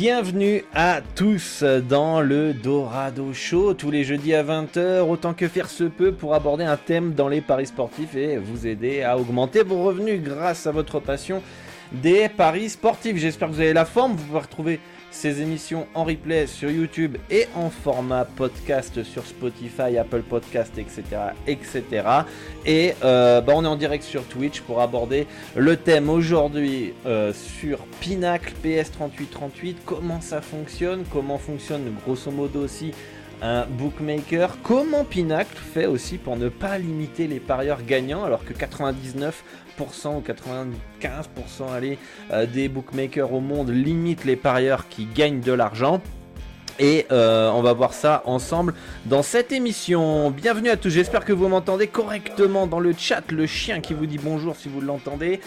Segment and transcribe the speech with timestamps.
[0.00, 5.68] bienvenue à tous dans le Dorado Show, tous les jeudis à 20h, autant que faire
[5.68, 9.64] se peut pour aborder un thème dans les paris sportifs et vous aider à augmenter
[9.64, 11.42] vos revenus grâce à votre passion
[11.90, 13.16] des paris sportifs.
[13.16, 14.80] J'espère que vous avez la forme, vous pouvez retrouver
[15.10, 21.02] ces émissions en replay sur YouTube et en format podcast sur Spotify, Apple Podcast, etc.
[21.46, 21.82] etc.
[22.66, 27.32] Et euh, bah, on est en direct sur Twitch pour aborder le thème aujourd'hui euh,
[27.32, 32.92] sur Pinacle PS3838, comment ça fonctionne, comment fonctionne grosso modo aussi
[33.40, 34.58] un bookmaker?
[34.62, 39.44] Comment Pinacle fait aussi pour ne pas limiter les parieurs gagnants alors que 99
[39.80, 41.98] ou 95% allez,
[42.32, 46.00] euh, des bookmakers au monde limitent les parieurs qui gagnent de l'argent.
[46.80, 48.74] Et euh, on va voir ça ensemble
[49.06, 50.30] dans cette émission.
[50.30, 53.22] Bienvenue à tous, j'espère que vous m'entendez correctement dans le chat.
[53.32, 55.40] Le chien qui vous dit bonjour si vous l'entendez.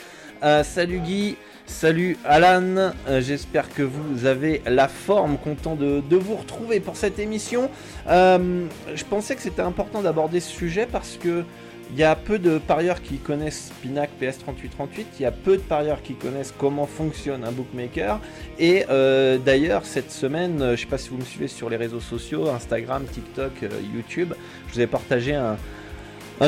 [0.44, 6.82] Euh, salut Guy, salut Alan, j'espère que vous avez la forme, content de vous retrouver
[6.82, 7.70] pour cette émission.
[8.08, 11.46] je pensais que c'était important d'aborder ce sujet parce que
[11.94, 15.62] il y a peu de parieurs qui connaissent Pinac PS3838, il y a peu de
[15.62, 18.20] parieurs qui connaissent comment fonctionne un bookmaker.
[18.60, 21.70] Et euh, d'ailleurs, cette semaine, euh, je ne sais pas si vous me suivez sur
[21.70, 24.34] les réseaux sociaux, Instagram, TikTok, euh, YouTube,
[24.70, 25.58] je vous ai partagé un,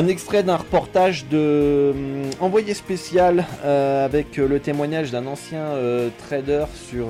[0.08, 1.92] extrait d'un reportage de
[2.40, 5.66] envoyé spécial avec le témoignage d'un ancien
[6.26, 7.06] trader sur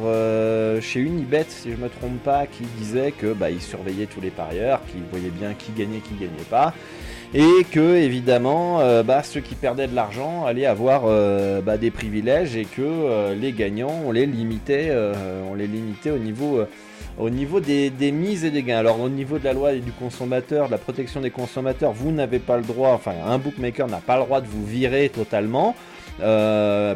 [0.82, 4.28] chez Unibet, si je me trompe pas, qui disait que bah, il surveillait tous les
[4.28, 6.74] parieurs, qu'il voyait bien qui gagnait, qui gagnait pas
[7.34, 11.90] et que évidemment euh, bah, ceux qui perdaient de l'argent allaient avoir euh, bah, des
[11.90, 14.96] privilèges et que euh, les gagnants on les limitait
[15.50, 16.60] on les limitait au niveau
[17.18, 18.78] au niveau des, mises et des gains.
[18.78, 22.10] Alors au niveau de la loi et du consommateur, de la protection des consommateurs, vous
[22.10, 25.74] n'avez pas le droit, enfin un bookmaker n'a pas le droit de vous virer totalement.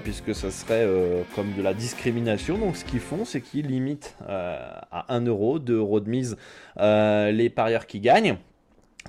[0.05, 0.87] puisque ça serait
[1.34, 2.59] comme de la discrimination.
[2.59, 6.37] Donc ce qu'ils font, c'est qu'ils limitent à 1 euro, 2 euros de mise
[6.78, 8.38] les parieurs qui gagnent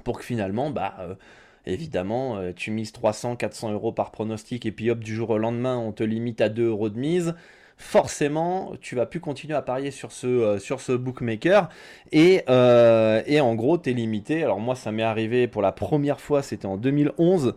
[0.02, 1.16] pour que finalement, bah, euh,
[1.66, 5.38] évidemment, euh, tu mises 300, 400 euros par pronostic et puis hop, du jour au
[5.38, 7.36] lendemain, on te limite à 2 euros de mise.
[7.78, 11.70] Forcément, tu vas plus continuer à parier sur ce, euh, sur ce bookmaker
[12.12, 14.44] et, et en gros, tu es limité.
[14.44, 17.56] Alors, moi, ça m'est arrivé pour la première fois, c'était en 2011,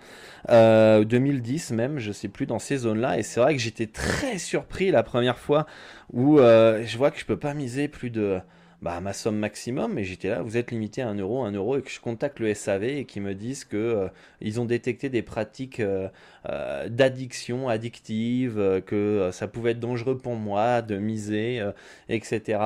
[0.48, 3.18] 2010 même, je sais plus, dans ces zones-là.
[3.18, 5.66] Et c'est vrai que j'étais très surpris la première fois
[6.12, 8.40] où je vois que je peux pas miser plus de
[8.82, 11.78] bah, ma somme maximum, mais j'étais là, vous êtes limité à 1 euro, 1 euro,
[11.78, 14.08] et que je contacte le SAV et qu'ils me disent que euh,
[14.40, 16.08] ils ont détecté des pratiques euh,
[16.48, 21.62] euh, d'addiction addictive, que ça pouvait être dangereux pour moi de miser,
[22.08, 22.58] etc.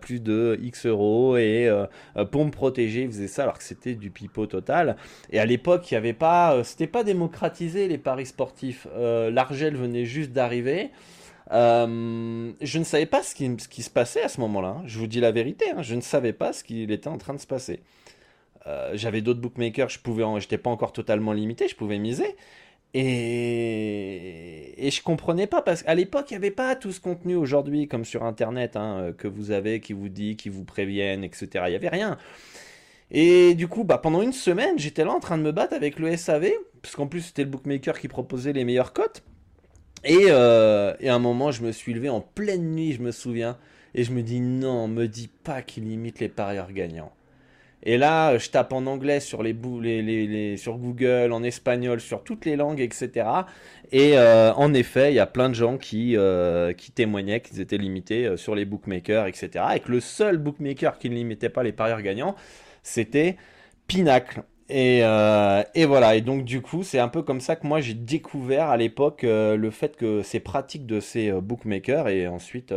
[0.00, 1.68] plus de X euros, et
[2.30, 4.96] pour me protéger, ils faisaient ça alors que c'était du pipeau total.
[5.32, 8.86] Et à l'époque, il n'y avait pas, c'était pas démocratisé les paris sportifs.
[8.96, 10.90] L'Argel venait juste d'arriver.
[11.52, 14.76] Euh, je ne savais pas ce qui, se passait à ce moment-là.
[14.78, 14.82] Hein.
[14.86, 15.82] Je vous dis la vérité, hein.
[15.82, 17.80] je ne savais pas ce qu'il était en train de se passer.
[18.66, 22.36] Euh, j'avais d'autres bookmakers, je pouvais, j'étais pas encore totalement limité, je pouvais miser.
[22.94, 27.36] Et, et je comprenais pas parce qu'à l'époque il n'y avait pas tout ce contenu
[27.36, 31.24] aujourd'hui comme sur internet hein, euh, que vous avez qui vous dit, qui vous préviennent,
[31.24, 31.48] etc.
[31.66, 32.18] Il n'y avait rien.
[33.10, 35.98] Et du coup, bah, pendant une semaine, j'étais là en train de me battre avec
[35.98, 36.50] le SAV,
[36.80, 39.22] parce qu'en plus c'était le bookmaker qui proposait les meilleures cotes.
[40.08, 43.58] Euh, et, à un moment, je me suis levé en pleine nuit, je me souviens,
[43.94, 47.12] et je me dis non, me dis pas qu'il limite les parieurs gagnants.
[47.84, 52.54] Et là, je tape en anglais sur, les, sur Google, en espagnol, sur toutes les
[52.54, 53.26] langues, etc.
[53.90, 57.60] Et euh, en effet, il y a plein de gens qui, euh, qui témoignaient qu'ils
[57.60, 59.64] étaient limités sur les bookmakers, etc.
[59.74, 62.36] Et que le seul bookmaker qui ne limitait pas les parieurs gagnants,
[62.84, 63.36] c'était
[63.88, 64.44] Pinacle.
[64.72, 67.94] Euh, et, voilà, et donc du coup, c'est un peu comme ça que moi j'ai
[67.94, 72.72] découvert à l'époque euh, le fait que c'est pratique de ces euh, bookmakers, et ensuite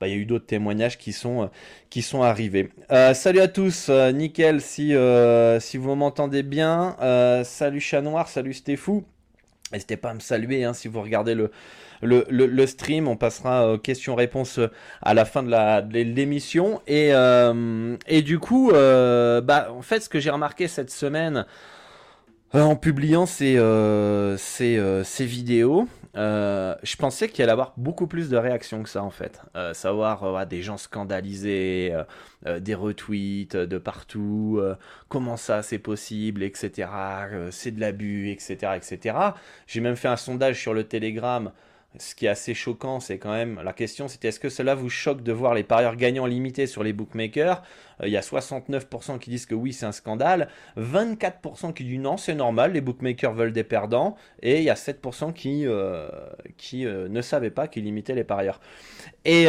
[0.00, 1.50] bah, il y a eu d'autres témoignages qui sont,
[1.90, 2.70] qui sont arrivés.
[3.14, 4.94] salut à tous, nickel si,
[5.60, 6.96] si vous m'entendez bien.
[7.44, 9.04] salut Chat Noir, salut Stéphou.
[9.72, 11.50] N'hésitez pas à me saluer hein, si vous regardez le,
[12.00, 13.06] le, stream.
[13.06, 14.70] On passera aux questions-réponses euh,
[15.02, 16.80] à la fin de l'émission.
[16.86, 21.44] Et, euh, et du coup, euh, bah, en fait, ce que j'ai remarqué cette semaine
[22.54, 23.58] en publiant ces,
[24.38, 29.10] ces, ces vidéos, je pensais qu'il allait avoir beaucoup plus de réactions que ça en
[29.10, 29.40] fait.
[29.72, 31.94] savoir des gens scandalisés,
[32.46, 34.60] des retweets de partout,
[35.08, 36.88] comment ça c'est possible, etc.
[37.50, 38.72] c'est de l'abus, etc.
[38.76, 39.16] etc.
[39.66, 41.50] J'ai même fait un sondage sur le Telegram
[41.98, 44.88] ce qui est assez choquant, c'est quand même la question c'était est-ce que cela vous
[44.88, 47.62] choque de voir les parieurs gagnants limités sur les bookmakers?
[48.02, 52.00] Euh, Il y a 69% qui disent que oui, c'est un scandale, 24% qui disent
[52.00, 56.08] non, c'est normal, les bookmakers veulent des perdants, et il y a 7% qui, euh,
[56.56, 58.60] qui euh, ne savaient pas qu'ils limitaient les parieurs.
[59.24, 59.46] Et,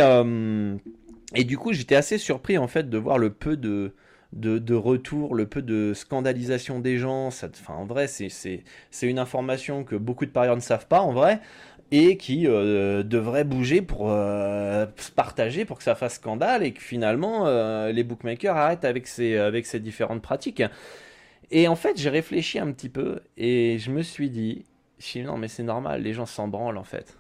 [1.35, 3.93] et du coup, j'étais assez surpris en fait de voir le peu de,
[4.33, 7.29] de, retour, le peu de scandalisation des gens.
[7.67, 8.61] En vrai, c'est
[9.03, 11.39] une information que beaucoup de parieurs ne savent pas, en vrai
[11.91, 16.71] et qui euh, devrait bouger pour euh, se partager pour que ça fasse scandale et
[16.73, 20.63] que finalement euh, les bookmakers arrêtent avec ces, avec ces différentes pratiques.
[21.51, 24.65] Et en fait, j'ai réfléchi un petit peu et je me suis dit,
[25.15, 27.17] non mais c'est normal, les gens s'en branlent en fait.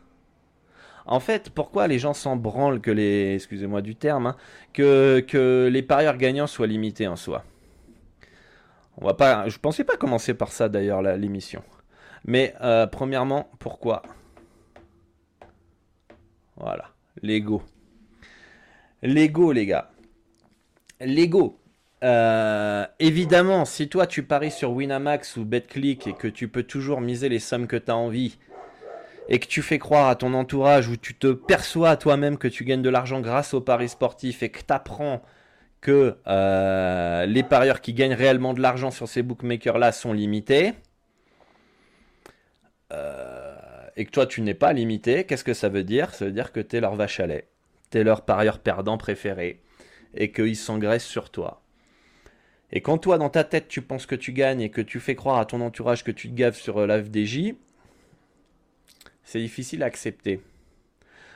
[1.07, 4.35] En fait, pourquoi les gens s'en branlent que les, excusez-moi du terme, hein,
[4.73, 7.43] que, que les parieurs gagnants soient limités en soi?
[8.97, 11.63] On va pas, je pensais pas commencer par ça d'ailleurs l'émission.
[12.25, 12.53] Mais
[12.91, 14.03] premièrement, pourquoi?
[16.59, 16.91] Voilà,
[17.21, 17.63] Lego.
[19.01, 19.91] Lego, les gars.
[20.99, 21.57] Lego.
[22.03, 27.01] Euh, évidemment, si toi tu paries sur Winamax ou BetClick et que tu peux toujours
[27.01, 28.37] miser les sommes que tu as envie
[29.27, 32.63] et que tu fais croire à ton entourage ou tu te perçois toi-même que tu
[32.63, 35.21] gagnes de l'argent grâce aux paris sportifs et que tu apprends
[35.81, 40.73] que euh, les parieurs qui gagnent réellement de l'argent sur ces bookmakers-là sont limités,
[42.91, 43.48] euh,
[43.99, 46.15] et que toi tu n'es pas limité, qu'est-ce que ça veut dire?
[46.15, 47.49] Ça veut dire que tu es leur vache à lait,
[47.91, 49.61] tu es leur parieur perdant préféré,
[50.13, 51.61] et qu'ils s'engraissent sur toi.
[52.71, 55.15] Et quand toi, dans ta tête, tu penses que tu gagnes et que tu fais
[55.15, 57.55] croire à ton entourage que tu te gaves sur euh, la FDJ,
[59.25, 60.39] c'est difficile à accepter.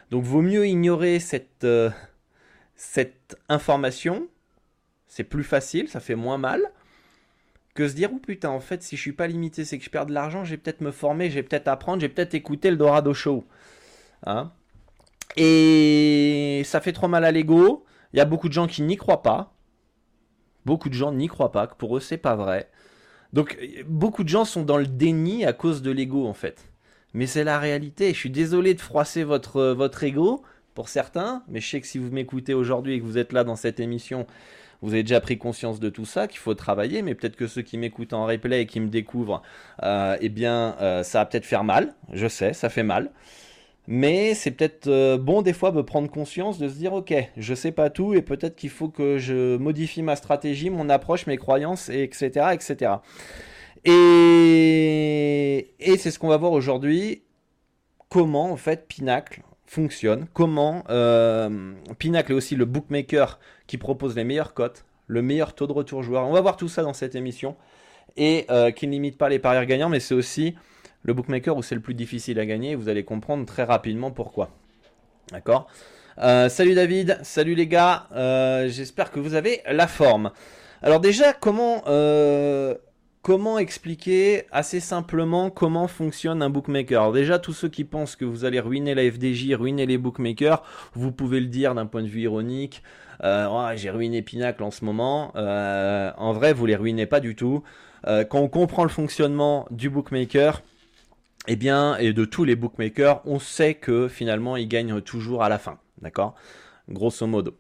[0.10, 1.90] Donc vaut mieux ignorer cette, euh,
[2.78, 4.30] cette information,
[5.08, 6.72] c'est plus facile, ça fait moins mal,
[7.74, 9.90] que se dire, oh putain, en fait, si je suis pas limité, c'est que je
[9.90, 13.14] perds de l'argent, j'ai peut-être me former, j'ai peut-être apprendre, j'ai peut-être écouter le Dorado
[13.14, 13.46] Show.
[14.26, 14.52] Hein
[15.36, 17.86] Et ça fait trop mal à l'ego.
[18.14, 19.56] Il y a beaucoup de gens qui n'y croient pas.
[20.66, 22.70] Beaucoup de gens n'y croient pas, que pour eux, c'est pas vrai.
[23.34, 26.70] Donc, beaucoup de gens sont dans le déni à cause de l'ego, en fait.
[27.14, 28.14] Mais c'est la réalité.
[28.14, 30.44] Je suis désolé de froisser votre, votre ego,
[30.74, 33.44] pour certains, mais je sais que si vous m'écoutez aujourd'hui et que vous êtes là
[33.44, 34.26] dans cette émission,
[34.84, 37.62] vous avez déjà pris conscience de tout ça, qu'il faut travailler, mais peut-être que ceux
[37.62, 39.42] qui m'écoutent en replay et qui me découvrent,
[39.82, 41.96] euh, eh bien, euh, ça va peut-être faire mal.
[42.12, 43.10] Je sais, ça fait mal.
[43.88, 47.54] Mais c'est peut-être euh, bon des fois de prendre conscience, de se dire ok, je
[47.54, 51.38] sais pas tout et peut-être qu'il faut que je modifie ma stratégie, mon approche, mes
[51.38, 52.48] croyances, etc.
[52.54, 52.94] etc.
[53.86, 57.24] Et, et c'est ce qu'on va voir aujourd'hui.
[58.10, 59.42] Comment en fait Pinacle
[59.74, 65.56] fonctionne, comment euh, Pinacle est aussi le bookmaker qui propose les meilleures cotes, le meilleur
[65.56, 66.28] taux de retour joueur.
[66.28, 67.56] On va voir tout ça dans cette émission
[68.16, 70.56] et euh, qui ne limite pas les parieurs gagnants, mais c'est aussi
[71.02, 72.76] le bookmaker où c'est le plus difficile à gagner.
[72.76, 74.52] Vous allez comprendre très rapidement pourquoi.
[75.32, 75.68] D'accord?
[76.20, 78.08] Euh, Salut David, salut les gars,
[78.68, 80.32] j'espère que vous avez la forme.
[80.84, 81.82] Alors déjà, comment
[83.24, 87.14] Comment expliquer assez simplement comment fonctionne un bookmaker?
[87.14, 90.62] Déjà, tous ceux qui pensent que vous allez ruiner la FDJ, ruiner les bookmakers,
[90.94, 92.84] vous pouvez le dire d'un point de vue ironique.
[93.24, 95.32] Euh, oh, j'ai ruiné Pinacle en ce moment.
[95.38, 97.64] Euh, en vrai, vous les ruinez pas du tout.
[98.08, 100.62] Euh, quand on comprend le fonctionnement du bookmaker,
[101.48, 105.48] eh bien, et de tous les bookmakers, on sait que finalement, ils gagnent toujours à
[105.48, 105.80] la fin.
[106.02, 106.36] D'accord?
[106.90, 107.58] Grosso modo.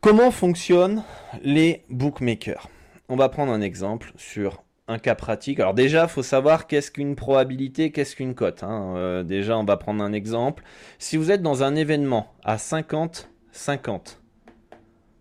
[0.00, 1.04] Comment fonctionnent
[1.44, 2.68] les bookmakers?
[3.12, 5.60] On va prendre un exemple sur un cas pratique.
[5.60, 8.62] Alors déjà, il faut savoir qu'est-ce qu'une probabilité, qu'est-ce qu'une cote.
[8.62, 8.94] Hein.
[8.96, 10.64] Euh, déjà, on va prendre un exemple.
[10.98, 13.26] Si vous êtes dans un événement à 50-50,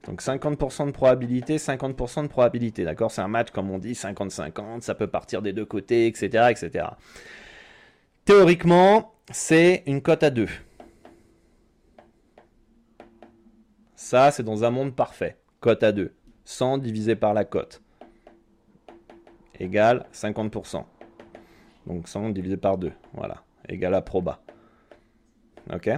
[0.07, 3.12] Donc 50% de probabilité, 50% de probabilité, d'accord?
[3.12, 6.45] C'est un match, comme on dit, 50-50, ça peut partir des deux côtés, etc.
[6.50, 6.86] etc.
[8.24, 10.48] Théoriquement, c'est une cote à 2.
[13.98, 15.36] Ça, c'est dans un monde parfait.
[15.60, 16.13] Cote à 2.
[16.45, 17.81] 100 divisé par la cote.
[19.60, 20.83] Égale 50%.
[21.88, 22.91] Donc 100 divisé par 2.
[23.13, 23.43] Voilà.
[23.67, 24.41] Égale à proba.
[25.71, 25.89] Ok?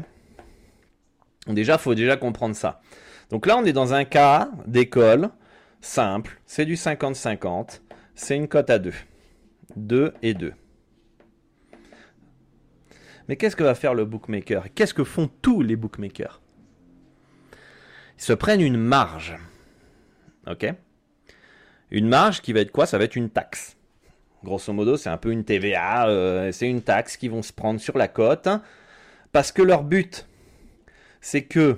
[1.48, 2.82] Déjà, il faut déjà comprendre ça.
[3.30, 5.30] Donc là, on est dans un cas d'école
[5.82, 6.40] simple.
[6.46, 7.82] C'est du 50-50.
[8.16, 8.94] C'est une cote à 2.
[9.76, 10.54] 2 et 2.
[13.28, 14.74] Mais qu'est-ce que va faire le bookmaker?
[14.74, 16.42] Qu'est-ce que font tous les bookmakers?
[18.18, 19.38] Ils se prennent une marge.
[21.92, 22.86] Une marge qui va être quoi?
[22.86, 23.78] Ça va être une taxe.
[24.44, 26.08] Grosso modo, c'est un peu une TVA.
[26.08, 28.50] Euh, c'est une taxe qu'ils vont se prendre sur la cote.
[29.32, 30.28] Parce que leur but,
[31.22, 31.78] c'est que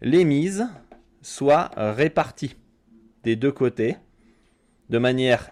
[0.00, 0.66] les mises
[1.22, 2.56] soient réparties
[3.24, 3.96] des deux côtés
[4.88, 5.50] de manière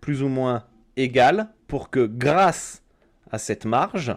[0.00, 0.64] plus ou moins
[0.96, 2.82] égale pour que grâce
[3.30, 4.14] à cette marge,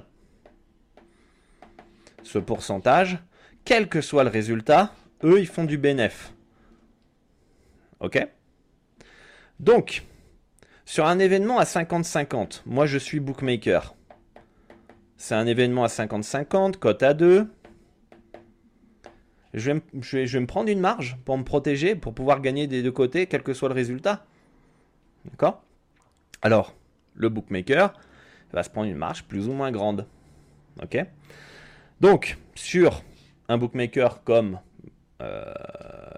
[2.24, 3.20] ce pourcentage,
[3.64, 4.94] quel que soit le résultat,
[5.24, 6.35] eux, ils font du bénéf.
[9.60, 10.04] Donc,
[10.86, 13.96] sur un événement à 50-50, moi je suis bookmaker.
[15.18, 17.48] C'est un événement à 50-50, cote à 2.
[19.54, 19.82] Je vais,
[20.40, 23.54] me prendre une marge pour me protéger, pour pouvoir gagner des deux côtés, quel que
[23.54, 24.26] soit le résultat.
[25.24, 25.64] D'accord?
[26.42, 26.76] Alors,
[27.14, 27.94] le bookmaker
[28.52, 30.06] va se prendre une marge plus ou moins grande.
[30.84, 30.98] Ok?
[32.02, 33.02] Donc, sur
[33.48, 34.60] un bookmaker comme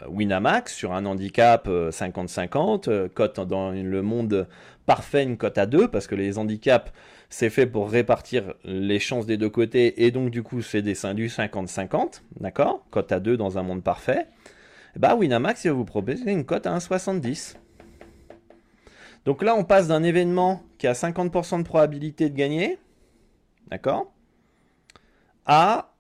[0.09, 4.47] Winamax, sur un handicap 50-50, euh, cote dans le monde
[4.85, 6.91] parfait, une cote à 2, parce que les handicaps
[7.29, 10.93] c'est fait pour répartir les chances des deux côtés et donc du coup c'est des
[11.13, 14.27] du 50-50, d'accord Cote à 2 dans un monde parfait.
[14.95, 17.55] Bah Winamax il va vous proposer une cote à 1,70.
[19.25, 22.79] Donc là on passe d'un événement qui a 50% de probabilité de gagner,
[23.69, 24.11] d'accord
[25.45, 25.93] À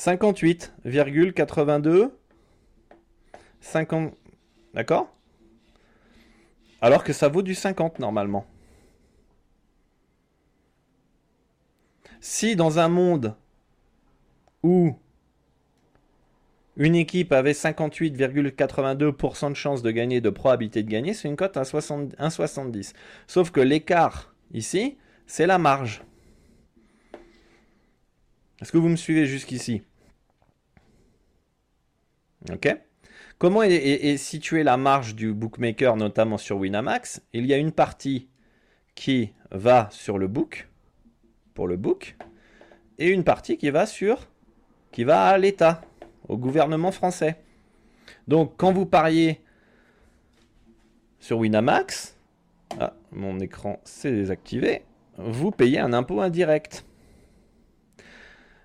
[0.00, 2.10] 58,82
[3.60, 4.14] 50
[4.72, 5.14] d'accord?
[6.80, 8.46] Alors que ça vaut du 50 normalement.
[12.22, 13.36] Si dans un monde
[14.62, 14.96] où
[16.78, 21.58] une équipe avait 58,82% de chance de gagner, de probabilité de gagner, c'est une cote
[21.58, 22.94] à 1,70.
[23.26, 26.02] Sauf que l'écart ici, c'est la marge.
[28.62, 29.82] Est-ce que vous me suivez jusqu'ici?
[33.38, 37.22] Comment est, située la marge du bookmaker, notamment sur Winamax?
[37.32, 38.28] Il y a une partie
[38.94, 40.68] qui va sur le book,
[41.54, 42.16] pour le book,
[42.98, 44.28] et une partie qui va sur,
[44.92, 45.80] qui va à l'État,
[46.28, 47.36] au gouvernement français.
[48.28, 49.40] Donc, quand vous pariez
[51.18, 52.16] sur Winamax,
[52.78, 54.84] ah, mon écran s'est désactivé,
[55.16, 56.84] vous payez un impôt indirect.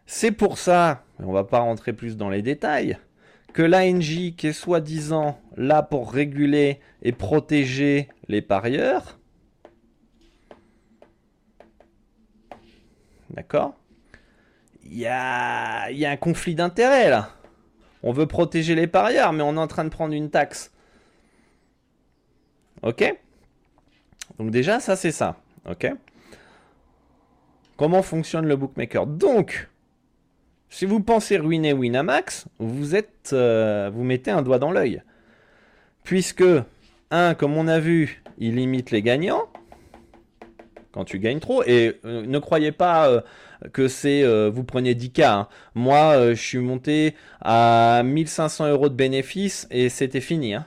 [0.05, 2.98] C'est pour ça, on ne va pas rentrer plus dans les détails,
[3.56, 9.18] que l'ANJ, qui est soi-disant là pour réguler et protéger les parieurs,
[13.30, 13.76] d'accord?
[14.84, 17.30] Il y a, un conflit d'intérêts là.
[18.04, 20.74] On veut protéger les parieurs, mais on est en train de prendre une taxe.
[22.84, 23.06] Ok?
[24.38, 25.38] Donc déjà, ça c'est ça.
[25.66, 25.90] Ok?
[27.78, 29.08] Comment fonctionne le bookmaker?
[29.08, 29.70] Donc,
[30.69, 35.01] si vous pensez ruiner Winamax, vous êtes, euh, vous mettez un doigt dans l'œil.
[36.03, 36.43] Puisque,
[37.12, 39.43] un, comme on a vu, il limite les gagnants
[40.91, 41.63] quand tu gagnes trop.
[41.63, 43.22] Et euh, ne croyez pas euh,
[43.74, 45.24] que c'est vous prenez 10K.
[45.24, 45.48] Hein.
[45.74, 50.53] Moi, je suis monté à 1500 euros de bénéfices et c'était fini.
[50.53, 50.65] Hein.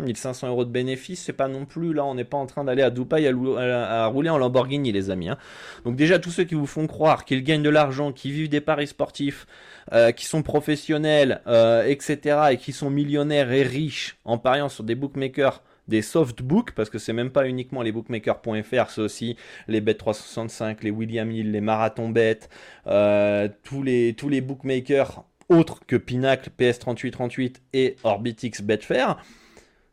[0.00, 2.64] 1500 hein, euros de bénéfices, c'est pas non plus là, on n'est pas en train
[2.64, 5.28] d'aller à Dubaï à, rouler en Lamborghini, les amis.
[5.28, 5.38] Hein.
[5.84, 8.60] Donc déjà tous ceux qui vous font croire qu'ils gagnent de l'argent, qui vivent des
[8.60, 9.46] paris sportifs,
[9.92, 14.84] euh, qui sont professionnels, euh, etc., et qui sont millionnaires et riches en pariant sur
[14.84, 19.36] des bookmakers des softbooks, parce que c'est même pas uniquement les bookmakers.fr, c'est aussi
[19.68, 22.40] les Bet365, les William Hill, les Marathon Bet,
[22.86, 29.18] euh, tous, les, tous les bookmakers autres que Pinacle, PS3838 et Orbitix Betfair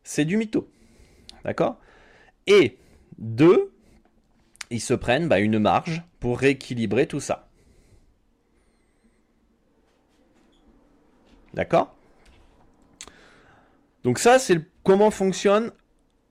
[0.04, 0.68] c'est du mytho.
[1.44, 1.78] D'accord?
[2.46, 2.78] Et
[3.18, 3.72] deux,
[4.70, 7.48] ils se prennent bah, une marge pour rééquilibrer tout ça.
[11.54, 11.94] D'accord?
[14.04, 15.70] Donc ça, c'est comment fonctionne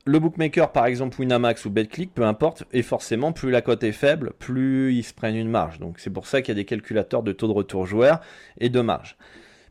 [0.06, 3.92] le bookmaker, par exemple Winamax ou BetClick, peu importe, et forcément, plus la cote est
[3.92, 5.80] faible, plus ils se prennent une marge.
[5.80, 8.20] Donc c'est pour ça qu'il y a des calculateurs de taux de retour joueur
[8.60, 9.16] et de marge.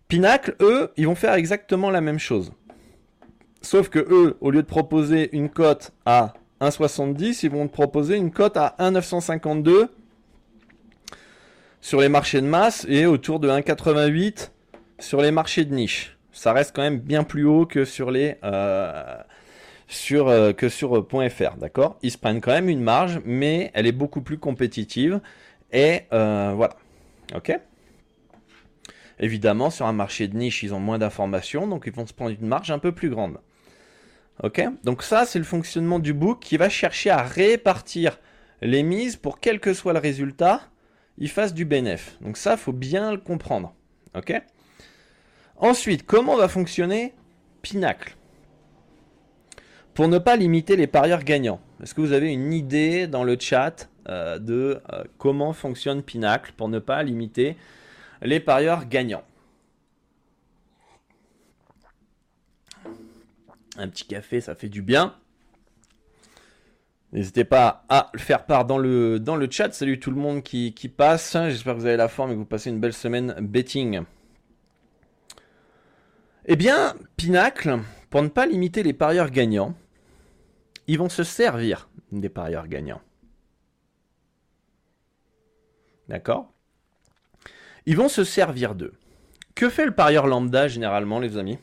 [0.06, 2.52] Pinacle, eux, ils vont faire exactement la même chose.
[3.62, 8.16] Sauf que eux, au lieu de proposer une cote à 1,70, ils vont te proposer
[8.16, 9.88] une cote à 1,952
[11.80, 14.50] sur les marchés de masse et autour de 1,88
[14.98, 16.16] sur les marchés de niche.
[16.32, 19.16] Ça reste quand même bien plus haut que sur les euh,
[19.88, 21.98] sur euh, que sur euh, .fr, d'accord?
[22.02, 25.20] Ils se prennent quand même une marge, mais elle est beaucoup plus compétitive
[25.72, 26.76] et voilà,
[27.34, 27.58] ok?
[29.22, 32.30] Évidemment, sur un marché de niche, ils ont moins d'informations, donc ils vont se prendre
[32.30, 33.38] une marge un peu plus grande.
[34.42, 38.18] Ok Donc ça, c'est le fonctionnement du book qui va chercher à répartir
[38.62, 40.62] les mises pour quel que soit le résultat,
[41.18, 42.16] il fasse du bénéf.
[42.20, 43.74] Donc ça, faut bien le comprendre.
[44.16, 44.32] Ok
[45.56, 47.14] Ensuite, comment va fonctionner
[47.60, 48.16] Pinacle?
[49.92, 51.60] Pour ne pas limiter les parieurs gagnants.
[51.82, 56.52] Est-ce que vous avez une idée dans le chat euh, de euh, comment fonctionne Pinacle
[56.56, 57.56] pour ne pas limiter
[58.22, 59.24] les parieurs gagnants?
[63.80, 65.16] Un petit café, ça fait du bien.
[67.12, 69.72] N'hésitez pas à le faire part dans le, chat.
[69.72, 71.32] Salut tout le monde qui, passe.
[71.32, 74.02] J'espère que vous avez la forme et que vous passez une belle semaine betting.
[76.44, 77.78] Eh bien, Pinacle,
[78.10, 79.74] pour ne pas limiter les parieurs gagnants,
[80.86, 83.00] ils vont se servir des parieurs gagnants.
[86.08, 86.52] D'accord?
[87.86, 88.92] Ils vont se servir d'eux.
[89.54, 91.58] Que fait le parieur lambda généralement, les amis?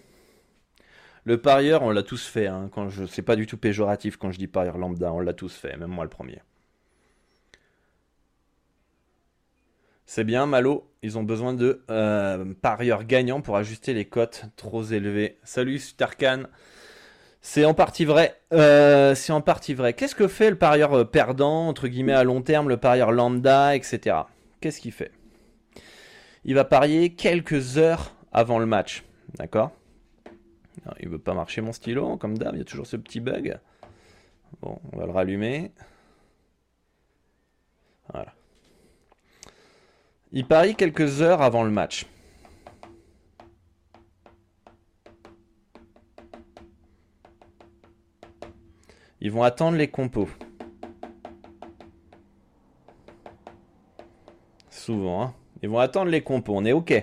[1.27, 2.47] Le parieur, on l'a tous fait.
[2.47, 2.69] Hein,
[3.09, 5.89] c'est pas du tout péjoratif quand je dis parieur lambda, on l'a tous fait, même
[5.89, 6.41] moi le premier.
[10.05, 10.89] C'est bien, Malo.
[11.03, 15.37] Ils ont besoin de euh, parieurs gagnants pour ajuster les cotes trop élevées.
[15.43, 16.43] Salut, Starkan.
[17.41, 18.39] C'est en partie vrai.
[18.53, 19.91] Euh, c'est en partie vrai.
[19.91, 23.75] Qu'est-ce que fait le parieur euh, perdant, entre guillemets, à long terme, le parieur lambda,
[23.75, 24.15] etc.
[24.61, 25.11] Qu'est-ce qu'il fait?
[26.45, 29.03] Il va parier quelques heures avant le match.
[29.37, 29.73] D'accord?
[30.99, 33.59] Il veut pas marcher mon stylo, comme d'hab, il y a toujours ce petit bug.
[34.61, 35.71] Bon, on va le rallumer.
[38.11, 38.33] Voilà.
[40.31, 42.05] Il parie quelques heures avant le match.
[49.19, 50.29] Ils vont attendre les compos.
[54.69, 55.33] Souvent, hein.
[55.63, 56.93] Ils vont attendre les compos, on est OK.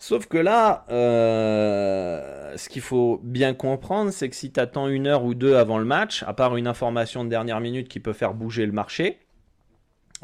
[0.00, 5.06] Sauf que là, euh, ce qu'il faut bien comprendre, c'est que si tu attends une
[5.06, 8.14] heure ou deux avant le match, à part une information de dernière minute qui peut
[8.14, 9.18] faire bouger le marché,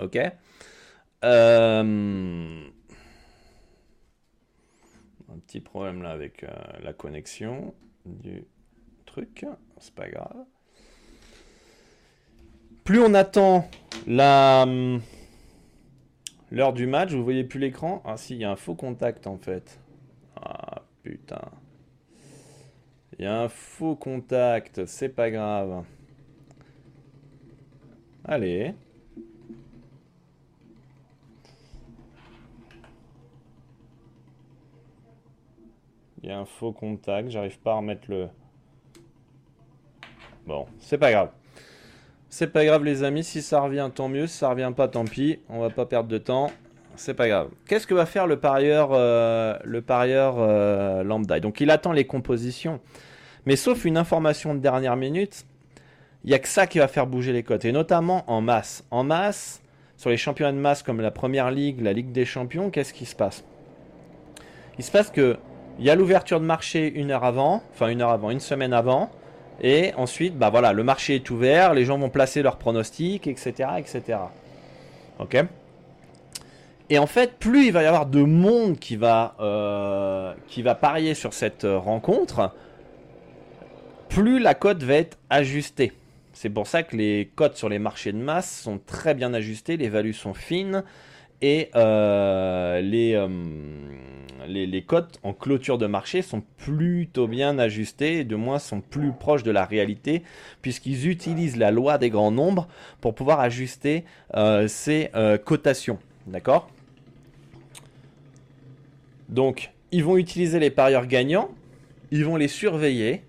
[0.02, 0.18] ok
[1.24, 2.62] euh,
[5.28, 6.48] Un petit problème là avec euh,
[6.82, 7.74] la connexion
[8.06, 8.44] du
[9.04, 9.44] truc,
[9.76, 10.46] c'est pas grave.
[12.82, 13.68] Plus on attend
[14.06, 14.64] la
[16.52, 18.02] L'heure du match, vous voyez plus l'écran?
[18.04, 19.80] Ah si, il y a un faux contact en fait.
[20.40, 21.42] Ah putain.
[23.18, 25.85] Il y a un faux contact, c'est pas grave.
[28.24, 28.74] Allez.
[36.22, 38.28] Il y a un faux contact, j'arrive pas à remettre le...
[40.46, 41.30] Bon, c'est pas grave.
[42.28, 45.04] C'est pas grave les amis, si ça revient tant mieux, si ça revient pas tant
[45.04, 46.50] pis, on va pas perdre de temps.
[46.96, 47.48] C'est pas grave.
[47.66, 51.04] Qu'est-ce que va faire le parieur, euh, le parieur euh,
[51.40, 52.80] Donc il attend les compositions,
[53.44, 55.44] mais sauf une information de dernière minute,
[56.24, 58.84] il y a que ça qui va faire bouger les cotes, et notamment en masse.
[58.90, 59.62] En masse,
[59.96, 63.06] sur les championnats de masse comme la Première Ligue, la Ligue des Champions, qu'est-ce qui
[63.06, 63.44] se passe?
[64.78, 65.36] Il se passe que
[65.78, 68.72] il y a l'ouverture de marché une heure avant, enfin une heure avant, une semaine
[68.72, 69.10] avant.
[69.62, 73.70] Et ensuite, bah voilà, le marché est ouvert, les gens vont placer leurs pronostics, etc.,
[73.78, 74.18] etc.
[75.18, 75.36] Ok.
[76.88, 80.74] Et en fait, plus il va y avoir de monde qui va euh, qui va
[80.74, 82.52] parier sur cette euh, rencontre,
[84.08, 85.92] plus la cote va être ajustée.
[86.32, 89.76] C'est pour ça que les cotes sur les marchés de masse sont très bien ajustées,
[89.76, 90.84] les values sont fines
[91.40, 93.16] et euh, les,
[94.46, 99.12] les, cotes en clôture de marché sont plutôt bien ajustées et de moins sont plus
[99.12, 100.22] proches de la réalité
[100.62, 102.68] puisqu'ils utilisent la loi des grands nombres
[103.00, 104.04] pour pouvoir ajuster
[104.35, 105.11] euh, ces
[105.44, 105.98] cotations.
[106.26, 106.68] D'accord?
[109.28, 111.50] Donc, ils vont utiliser les parieurs gagnants,
[112.11, 113.22] ils vont les surveiller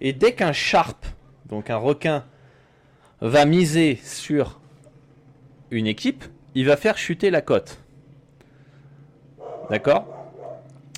[0.00, 1.06] et dès qu'un sharp,
[1.48, 2.24] donc un requin,
[3.20, 4.60] va miser sur
[5.70, 7.78] une équipe, il va faire chuter la cote.
[9.70, 10.19] D'accord?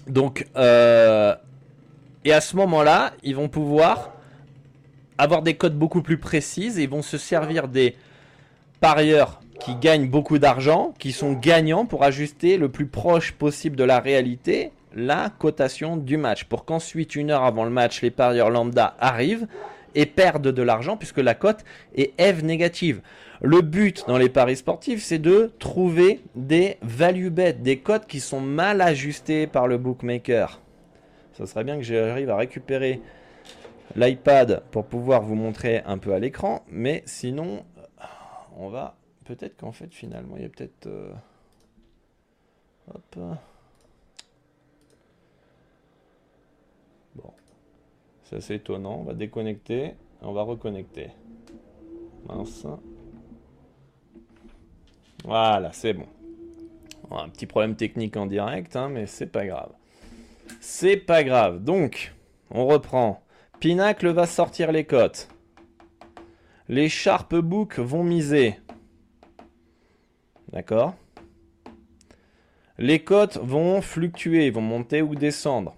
[0.06, 1.34] Donc, euh,
[2.24, 4.12] et à ce moment-là, ils vont pouvoir
[5.18, 7.96] avoir des cotes beaucoup plus précises et vont se servir des
[8.80, 13.84] parieurs qui gagnent beaucoup d'argent, qui sont gagnants pour ajuster le plus proche possible de
[13.84, 16.44] la réalité la cotation du match.
[16.44, 19.46] Pour qu'ensuite, une heure avant le match, les parieurs lambda arrivent
[19.94, 23.00] et perdent de l'argent puisque la cote est F négative.
[23.44, 28.20] Le but dans les paris sportifs, c'est de trouver des value bets, des cotes qui
[28.20, 30.60] sont mal ajustées par le bookmaker.
[31.32, 33.00] Ça serait bien que j'arrive à récupérer
[33.96, 37.64] l'iPad pour pouvoir vous montrer un peu à l'écran, mais sinon,
[38.56, 41.12] on va peut-être qu'en fait finalement il y a peut-être euh,
[42.94, 43.18] hop.
[47.16, 47.32] Bon.
[48.22, 48.98] C'est assez étonnant.
[49.00, 49.94] On va déconnecter.
[50.20, 51.10] On va reconnecter.
[52.28, 52.66] Mince
[55.24, 56.06] voilà c'est bon.
[57.10, 59.72] Un petit problème technique en direct hein, mais c'est pas grave.
[60.60, 61.62] C'est pas grave.
[61.62, 62.12] Donc
[62.50, 63.22] on reprend.
[63.60, 65.28] Pinacle va sortir les cotes.
[66.68, 68.58] Les Sharp Book vont miser.
[70.52, 70.94] D'accord.
[72.78, 75.76] Les cotes vont fluctuer, vont monter ou descendre.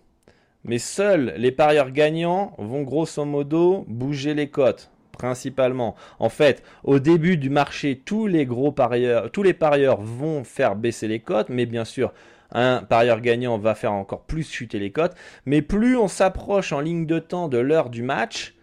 [0.65, 5.95] Mais seuls les parieurs gagnants vont grosso modo bouger les cotes, principalement.
[6.19, 10.77] En fait, au début du marché, tous les gros parieurs, tous les parieurs vont faire
[10.77, 12.13] baisser les cotes, mais bien sûr,
[12.53, 15.17] un parieur gagnant va faire encore plus chuter les cotes.
[15.47, 18.55] Mais plus on s'approche en ligne de temps de l'heure du match,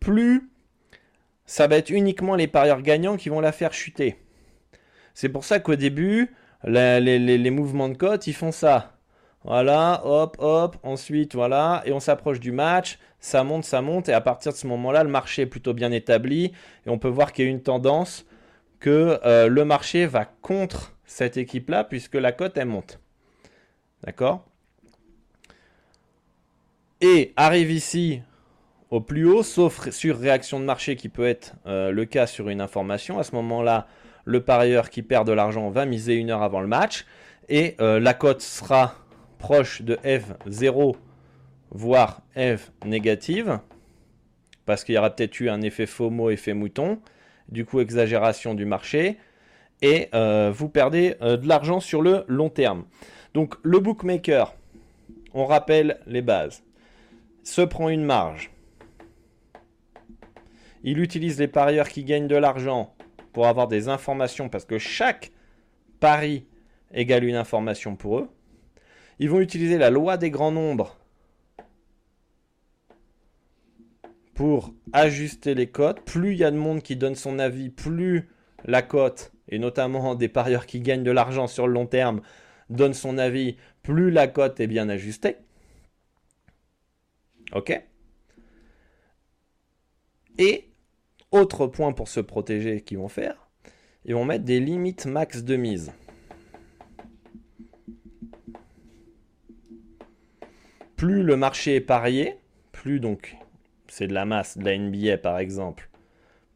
[0.00, 0.50] plus
[1.46, 4.18] ça va être uniquement les parieurs gagnants qui vont la faire chuter.
[5.14, 8.95] C'est pour ça qu'au début, les, mouvements de cote, ils font ça.
[9.46, 14.12] Voilà, hop, hop, ensuite, voilà, et on s'approche du match, ça monte, ça monte, et
[14.12, 16.46] à partir de ce moment-là, le marché est plutôt bien établi,
[16.84, 18.26] et on peut voir qu'il y a une tendance
[18.80, 22.98] que euh, le marché va contre cette équipe-là, puisque la cote, elle monte.
[24.02, 24.44] D'accord?
[27.00, 28.22] Et arrive ici
[28.90, 32.48] au plus haut, sauf sur réaction de marché qui peut être euh, le cas sur
[32.48, 33.20] une information.
[33.20, 33.86] À ce moment-là,
[34.24, 37.06] le parieur qui perd de l'argent va miser une heure avant le match.
[37.48, 39.05] Et euh, la cote sera
[39.38, 40.96] proche de F0,
[41.70, 43.60] voire F négative.
[44.64, 47.00] Parce qu'il y aura peut-être eu un effet FOMO, effet mouton.
[47.48, 49.18] Du coup, exagération du marché.
[49.82, 52.84] Et euh, vous perdez euh, de l'argent sur le long terme.
[53.34, 54.54] Donc le bookmaker,
[55.34, 56.64] on rappelle les bases,
[57.42, 58.50] se prend une marge.
[60.82, 62.94] Il utilise les parieurs qui gagnent de l'argent
[63.32, 65.32] pour avoir des informations, parce que chaque
[66.00, 66.46] pari
[66.94, 68.30] égale une information pour eux.
[69.18, 70.96] Ils vont utiliser la loi des grands nombres
[74.34, 76.02] pour ajuster les cotes.
[76.02, 78.28] Plus il y a de monde qui donne son avis, plus
[78.64, 82.20] la cote, et notamment des parieurs qui gagnent de l'argent sur le long terme,
[82.68, 85.36] donne son avis, plus la cote est bien ajustée.
[87.52, 87.80] Ok
[90.38, 90.68] Et
[91.30, 93.48] autre point pour se protéger qu'ils vont faire,
[94.04, 95.92] ils vont mettre des limites max de mise.
[100.96, 102.38] Plus le marché est parié,
[102.72, 103.36] plus donc
[103.86, 105.90] c'est de la masse, de la NBA par exemple,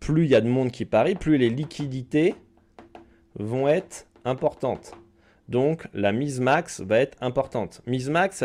[0.00, 2.34] plus il y a de monde qui parie, plus les liquidités
[3.34, 4.92] vont être importantes.
[5.50, 7.82] Donc la mise max va être importante.
[7.86, 8.42] Mise max,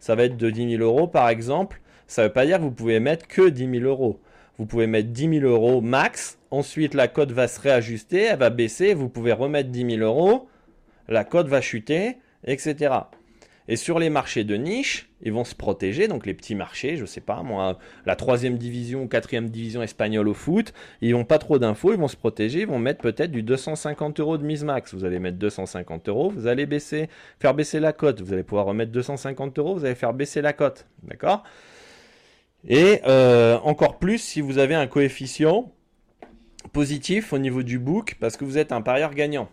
[0.00, 1.80] ça, va être de 10 000 euros par exemple.
[2.06, 4.20] Ça ne veut pas dire que vous pouvez mettre que 10 000 euros.
[4.58, 6.38] Vous pouvez mettre 10 000 euros max.
[6.50, 8.92] Ensuite, la cote va se réajuster, elle va baisser.
[8.92, 10.48] Vous pouvez remettre 10 000 euros.
[11.06, 12.90] La cote va chuter, etc.
[13.68, 16.08] Et sur les marchés de niche, ils vont se protéger.
[16.08, 19.82] Donc les petits marchés, je ne sais pas, moi, la troisième division ou quatrième division
[19.82, 23.02] espagnole au foot, ils n'ont pas trop d'infos, ils vont se protéger, ils vont mettre
[23.02, 24.94] peut-être du 250 euros de mise max.
[24.94, 28.22] Vous allez mettre 250 euros, vous allez baisser, faire baisser la cote.
[28.22, 30.86] Vous allez pouvoir remettre 250 euros, vous allez faire baisser la cote.
[31.02, 31.44] D'accord?
[32.66, 35.70] Et euh, encore plus si vous avez un coefficient
[36.72, 39.48] positif au niveau du book parce que vous êtes un parieur gagnant.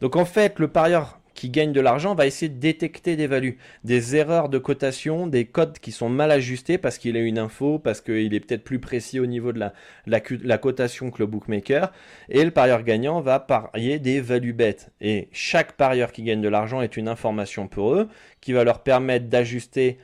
[0.00, 3.58] Donc en fait, le parieur qui gagne de l'argent va essayer de détecter des values,
[3.84, 7.78] des erreurs de cotation, des codes qui sont mal ajustés parce qu'il a une info,
[7.78, 9.60] parce qu'il est peut-être plus précis au niveau de
[10.06, 11.92] la, cotation que le bookmaker.
[12.28, 14.90] Et le parieur gagnant va parier des value bêtes.
[15.00, 18.08] Et chaque parieur qui gagne de l'argent est une information pour eux
[18.40, 19.98] qui va leur permettre d'ajuster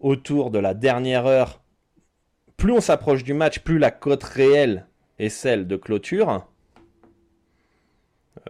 [0.00, 1.60] autour de la dernière heure,
[2.56, 4.86] plus on s'approche du match, plus la cote réelle
[5.18, 6.46] est celle de clôture.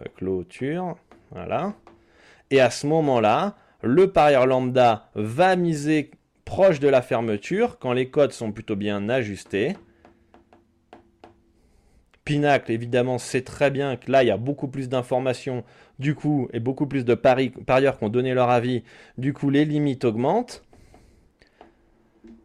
[0.00, 0.96] Euh, clôture,
[1.30, 1.74] voilà.
[2.54, 6.12] Et à ce moment-là, le parieur lambda va miser
[6.44, 9.74] proche de la fermeture quand les cotes sont plutôt bien ajustées.
[12.24, 15.64] Pinacle, évidemment, sait très bien que là, il y a beaucoup plus d'informations,
[15.98, 18.84] du coup, et beaucoup plus de parieurs qui ont donné leur avis.
[19.18, 20.62] Du coup, les limites augmentent.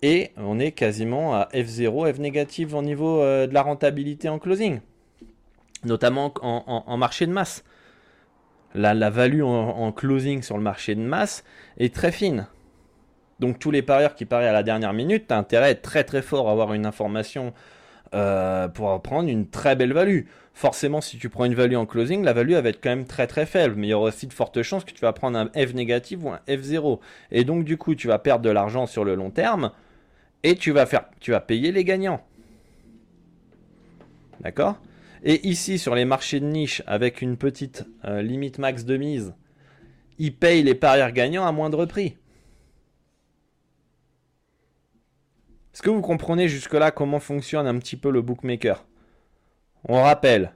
[0.01, 4.39] Et on est quasiment à F0, F négatif au niveau euh, de la rentabilité en
[4.39, 4.79] closing,
[5.85, 7.63] notamment en, marché de masse.
[8.75, 11.43] La, la value en, closing sur le marché de masse
[11.77, 12.47] est très fine.
[13.39, 15.81] Donc tous les parieurs qui parient à la dernière minute, tu as intérêt à être
[15.81, 17.53] très très fort à avoir une information
[18.13, 20.21] euh, pour prendre une très belle value.
[20.53, 23.27] Forcément, si tu prends une value en closing, la value va être quand même très
[23.27, 23.75] très faible.
[23.77, 26.19] Mais il y aura aussi de fortes chances que tu vas prendre un F négatif
[26.21, 26.99] ou un F0.
[27.31, 29.71] Et donc du coup, tu vas perdre de l'argent sur le long terme
[30.43, 32.21] et tu vas faire, tu vas payer les gagnants.
[34.41, 34.77] D'accord?
[35.23, 39.33] Et ici, sur les marchés de niche, avec une petite euh, limite max de mise,
[40.17, 42.17] ils payent les parieurs gagnants à moindre prix.
[45.73, 48.85] Est-ce que vous comprenez jusque-là comment fonctionne un petit peu le bookmaker?
[49.85, 50.53] On rappelle,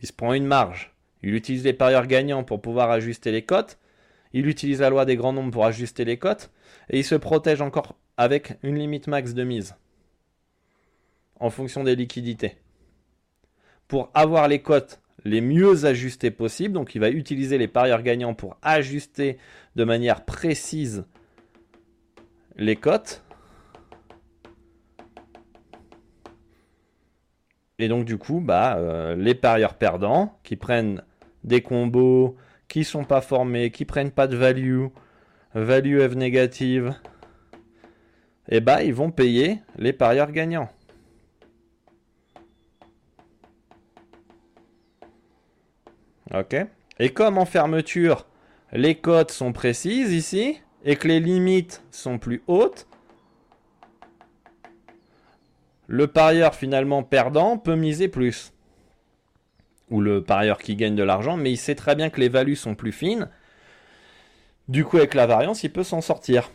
[0.00, 3.78] il se prend une marge, il utilise les parieurs gagnants pour pouvoir ajuster les cotes,
[4.32, 6.52] il utilise la loi des grands nombres pour ajuster les cotes,
[6.90, 9.74] et il se protège encore avec une limite max de mise
[11.40, 12.58] en fonction des liquidités.
[13.90, 18.34] Pour avoir les cotes les mieux ajustées possibles, donc il va utiliser les parieurs gagnants
[18.34, 19.36] pour ajuster
[19.74, 21.04] de manière précise
[22.56, 23.24] les cotes.
[27.80, 31.02] Et donc du coup, bah, euh, les parieurs perdants qui prennent
[31.42, 32.36] des combos
[32.68, 34.86] qui sont pas formés, qui prennent pas de value,
[35.54, 36.94] value F négative,
[38.48, 40.70] eh bah, ils vont payer les parieurs gagnants.
[46.34, 46.56] Ok
[46.98, 48.26] Et comme en fermeture,
[48.72, 52.86] les cotes sont précises ici, et que les limites sont plus hautes,
[55.86, 58.52] le parieur finalement perdant peut miser plus.
[59.90, 62.54] Ou le parieur qui gagne de l'argent, mais il sait très bien que les values
[62.54, 63.28] sont plus fines.
[64.68, 66.48] Du coup, avec la variance, il peut s'en sortir.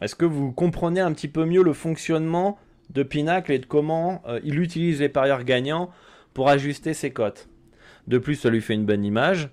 [0.00, 2.58] Est-ce que vous comprenez un petit peu mieux le fonctionnement
[2.90, 5.90] de Pinacle et de comment euh, il utilise les parieurs gagnants
[6.36, 7.48] pour ajuster ses cotes
[8.08, 9.48] De plus, ça lui fait une bonne image.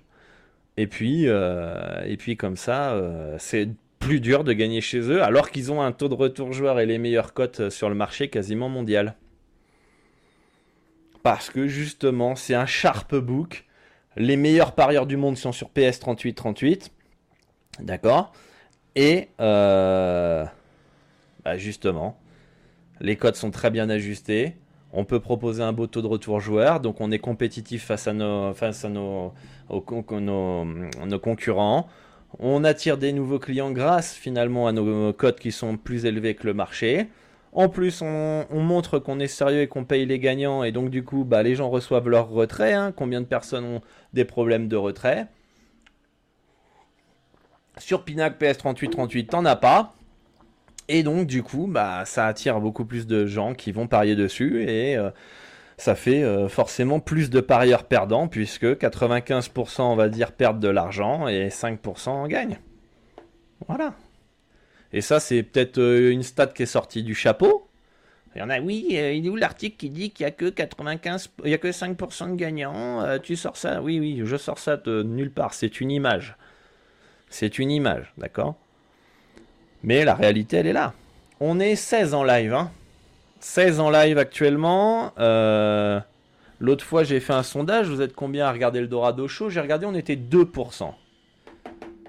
[0.76, 3.70] Et puis, euh, et puis comme ça, euh, c'est
[4.00, 6.84] plus dur de gagner chez eux, alors qu'ils ont un taux de retour joueur et
[6.84, 9.16] les meilleures cotes sur le marché quasiment mondial.
[11.22, 13.64] Parce que justement, c'est un sharp book.
[14.16, 16.90] Les meilleurs parieurs du monde sont sur PS 38-38.
[17.80, 18.34] D'accord?
[18.94, 20.44] Et euh,
[21.46, 22.20] bah, justement,
[23.00, 24.56] les codes sont très bien ajustés.
[24.96, 28.12] On peut proposer un beau taux de retour joueur, donc on est compétitif face à
[28.12, 28.54] nos,
[31.20, 31.88] concurrents.
[32.38, 36.46] On attire des nouveaux clients grâce finalement à nos codes qui sont plus élevés que
[36.46, 37.08] le marché.
[37.52, 41.02] En plus, on, montre qu'on est sérieux et qu'on paye les gagnants, et donc du
[41.02, 42.72] coup, bah, les gens reçoivent leur retrait.
[42.72, 42.92] Hein.
[42.94, 43.80] Combien de personnes ont
[44.12, 45.26] des problèmes de retrait?
[47.78, 49.94] Sur Pinac PS3838, t'en as pas.
[50.88, 54.64] Et donc, du coup, bah, ça attire beaucoup plus de gens qui vont parier dessus
[54.64, 55.10] et euh,
[55.78, 60.68] ça fait euh, forcément plus de parieurs perdants puisque 95% on va dire perdent de
[60.68, 62.58] l'argent et 5% en gagnent.
[63.66, 63.94] Voilà.
[64.92, 67.68] Et ça, c'est peut-être euh, une stat qui est sortie du chapeau.
[68.36, 70.50] Il y en a, oui, il est où l'article qui dit qu'il n'y a que
[70.50, 74.58] 95, il y a que 5% de gagnants Tu sors ça Oui, oui, je sors
[74.58, 75.54] ça de nulle part.
[75.54, 76.36] C'est une image.
[77.30, 78.56] C'est une image, d'accord?
[79.84, 80.94] Mais la réalité, elle est là.
[81.40, 82.54] On est 16 en live.
[82.54, 82.70] Hein
[83.40, 85.12] 16 en live actuellement.
[85.18, 86.00] Euh,
[86.58, 87.88] l'autre fois, j'ai fait un sondage.
[87.88, 89.50] Vous êtes combien à regarder le Dorado Show?
[89.50, 90.94] J'ai regardé, on était 2%.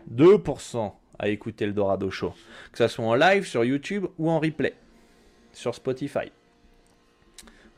[0.09, 2.33] 2% à écouter le Dorado Show.
[2.71, 4.73] Que ce soit en live, sur YouTube ou en replay.
[5.51, 6.31] Sur Spotify.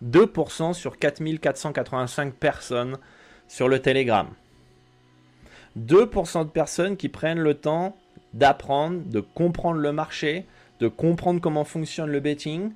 [0.05, 2.99] 2% sur 4485 personnes
[3.47, 4.27] sur le Telegram.
[5.75, 7.97] 2% de personnes qui prennent le temps
[8.34, 10.46] d'apprendre, de comprendre le marché,
[10.80, 12.72] de comprendre comment fonctionne le betting,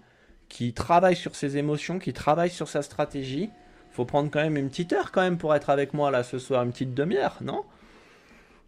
[0.49, 3.49] qui travaillent sur ses émotions, qui travaillent sur sa stratégie.
[3.91, 6.39] Faut prendre quand même une petite heure quand même pour être avec moi là ce
[6.39, 7.63] soir, une petite demi-heure, non?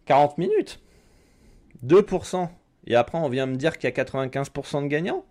[0.06, 0.80] 40 minutes.
[1.84, 2.48] 2%.
[2.86, 5.24] Et après on vient me dire qu'il y a 95% de gagnants.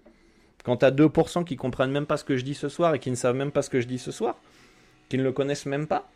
[0.63, 2.99] Quand tu as 2% qui comprennent même pas ce que je dis ce soir et
[2.99, 4.37] qui ne savent même pas ce que je dis ce soir,
[5.09, 6.09] qui ne le connaissent même pas.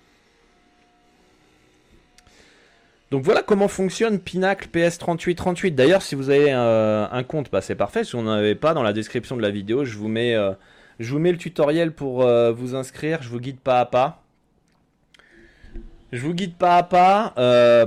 [3.09, 5.75] Donc voilà comment fonctionne Pinacle PS3838.
[5.75, 8.03] D'ailleurs, si vous avez euh, un compte, bah, c'est parfait.
[8.03, 10.51] Si vous n'en avez pas, dans la description de la vidéo, je vous mets, euh,
[10.99, 13.21] le tutoriel pour euh, vous inscrire.
[13.21, 14.23] Je vous guide pas à pas.
[16.11, 17.33] Je vous guide pas à pas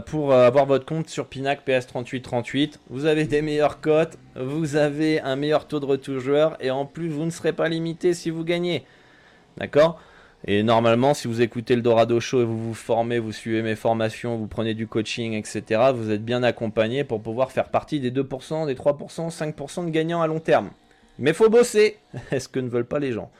[0.06, 2.74] pour avoir votre compte sur Pinacle PS3838.
[2.90, 6.84] Vous avez des meilleures cotes, vous avez un meilleur taux de retour joueur et en
[6.84, 8.84] plus vous ne serez pas limité si vous gagnez.
[9.56, 9.98] D'accord?
[10.46, 13.76] Et normalement, si vous écoutez le Dorado Show et vous vous formez, vous suivez mes
[13.76, 18.10] formations, vous prenez du coaching, etc., vous êtes bien accompagné pour pouvoir faire partie des
[18.10, 20.70] 2%, des 3%, 5% de gagnants à long terme.
[21.18, 21.98] Mais faut bosser.
[22.30, 23.30] Est-ce que ne veulent pas les gens?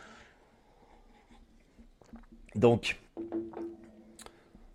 [2.54, 2.98] Donc,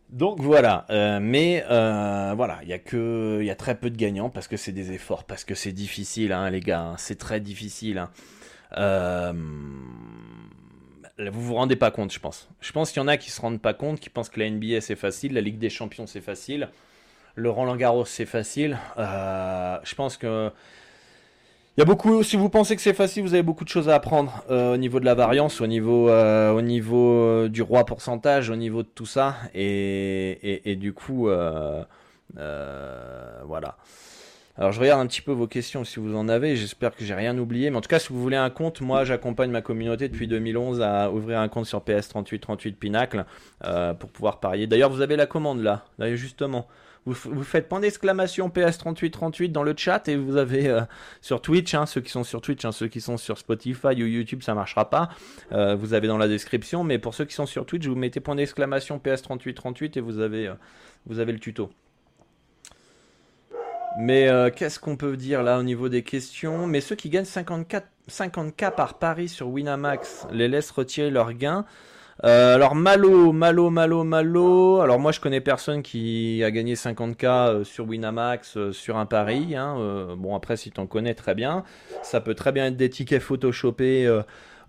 [0.09, 3.89] donc voilà, euh, mais euh, voilà, il y a que, il y a très peu
[3.89, 6.95] de gagnants parce que c'est des efforts, parce que c'est difficile, hein, les gars, hein.
[6.97, 7.97] c'est très difficile.
[7.97, 8.09] Hein.
[8.77, 9.33] Euh,
[11.19, 12.49] vous vous rendez pas compte, je pense.
[12.61, 14.49] Je pense qu'il y en a qui se rendent pas compte, qui pensent que la
[14.49, 16.69] NBA c'est facile, la Ligue des Champions c'est facile,
[17.35, 18.77] le Roland Garros c'est facile.
[18.97, 20.51] Euh, je pense que
[21.77, 22.23] il y a beaucoup.
[22.23, 24.77] Si vous pensez que c'est facile, vous avez beaucoup de choses à apprendre euh, au
[24.77, 28.87] niveau de la variance, au niveau, euh, au niveau du roi pourcentage, au niveau de
[28.87, 31.27] tout ça, et, et du coup,
[32.35, 33.77] voilà.
[34.57, 37.13] Alors je regarde un petit peu vos questions si vous en avez, j'espère que j'ai
[37.13, 40.07] rien oublié, mais en tout cas si vous voulez un compte, moi j'accompagne ma communauté
[40.07, 43.25] depuis 2011 à ouvrir un compte sur PS3838 Pinacle
[43.65, 44.65] euh, pour pouvoir parier.
[44.65, 46.67] D'ailleurs vous avez la commande là, d'ailleurs justement.
[47.05, 50.81] Vous, faites point d'exclamation PS3838 dans le chat et vous avez euh,
[51.21, 54.07] sur Twitch, hein, ceux qui sont sur Twitch, hein, ceux qui sont sur Spotify ou
[54.07, 55.09] YouTube, ça marchera pas.
[55.51, 58.21] Euh, vous avez dans la description, mais pour ceux qui sont sur Twitch, vous mettez
[58.21, 61.69] point d'exclamation PS3838 et vous avez le tuto.
[63.97, 66.67] Mais euh, qu'est-ce qu'on peut dire là au niveau des questions?
[66.67, 71.65] Mais ceux qui gagnent 54, 50k par pari sur Winamax les laissent retirer leurs gains.
[72.23, 74.81] Euh, alors Malo, Malo, Malo, Malo.
[74.81, 79.55] Alors moi je connais personne qui a gagné 50k euh, sur Winamax sur un pari.
[79.55, 80.15] Hein.
[80.17, 81.63] bon après si t'en connais très bien,
[82.03, 84.07] ça peut très bien être des tickets photoshopés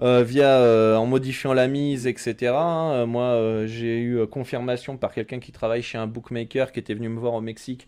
[0.01, 2.53] euh, via euh, en modifiant la mise, etc.
[2.55, 2.93] Hein.
[2.93, 7.09] Euh, moi, j'ai eu confirmation par quelqu'un qui travaille chez un bookmaker qui était venu
[7.09, 7.87] me voir au Mexique,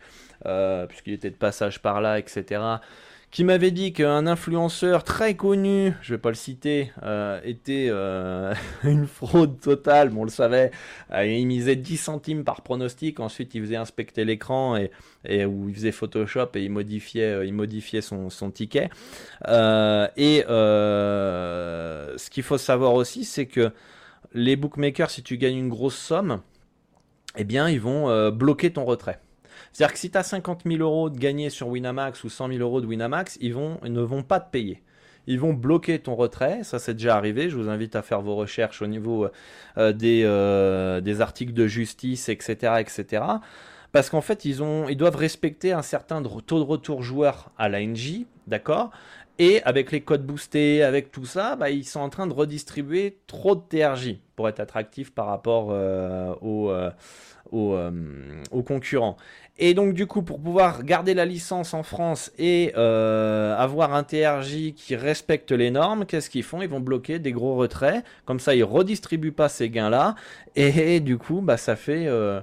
[0.89, 2.79] puisqu'il était de passage par là, etc
[3.31, 8.55] qui m'avait dit qu'un influenceur très connu, je vais pas le citer, euh, était euh,
[8.85, 10.71] une fraude totale, on le savait,
[11.13, 14.91] euh, il misait 10 centimes par pronostic, ensuite il faisait inspecter l'écran et,
[15.29, 18.89] il faisait Photoshop et il modifiait, son ticket.
[19.47, 23.71] et ce qu'il faut savoir aussi, c'est que
[24.33, 26.41] les bookmakers, si tu gagnes une grosse somme,
[27.37, 29.21] eh bien, ils vont bloquer ton retrait.
[29.73, 32.61] C'est-à-dire que si tu as 50 000 euros de gagné sur Winamax ou 100 000
[32.61, 34.83] euros de Winamax, ils, vont, ne vont pas te payer.
[35.29, 38.35] Ils vont bloquer ton retrait, ça c'est déjà arrivé, je vous invite à faire vos
[38.35, 39.29] recherches au niveau
[39.77, 42.77] euh, des, euh, des articles de justice, etc.
[42.81, 43.23] etc.
[43.93, 47.69] Parce qu'en fait, ils, ont, ils doivent respecter un certain taux de retour joueur à
[47.69, 48.91] l'ANJ, d'accord?
[49.39, 53.19] Et avec les codes boostés, avec tout ça, bah, ils sont en train de redistribuer
[53.27, 56.73] trop de TRJ pour être attractifs par rapport euh, aux,
[57.53, 59.17] aux, concurrents.
[59.61, 64.05] Et donc du coup, pour pouvoir garder la licence en France et euh, avoir un
[64.05, 66.63] TRJ qui respecte les normes, qu'est-ce qu'ils font?
[66.63, 68.05] Ils vont bloquer des gros retraits.
[68.25, 70.15] Comme ça, ils redistribuent pas ces gains-là.
[70.55, 72.07] Et, du coup, bah, ça fait...
[72.07, 72.41] Euh,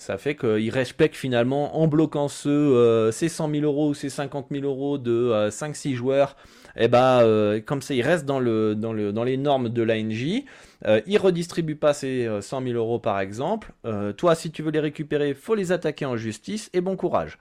[0.00, 4.10] ça fait qu'ils respectent finalement en bloquant ce, euh, ces 100 000 euros ou ces
[4.10, 6.36] 50 000 euros de 5-6 joueurs
[6.78, 9.68] et eh bah, euh, comme ça, il reste dans, le, dans, le, dans les normes
[9.68, 10.44] de l'ANJ.
[10.86, 13.72] Euh, il redistribue pas ses 100 000 euros par exemple.
[13.84, 17.38] Euh, toi, si tu veux les récupérer, faut les attaquer en justice et bon courage.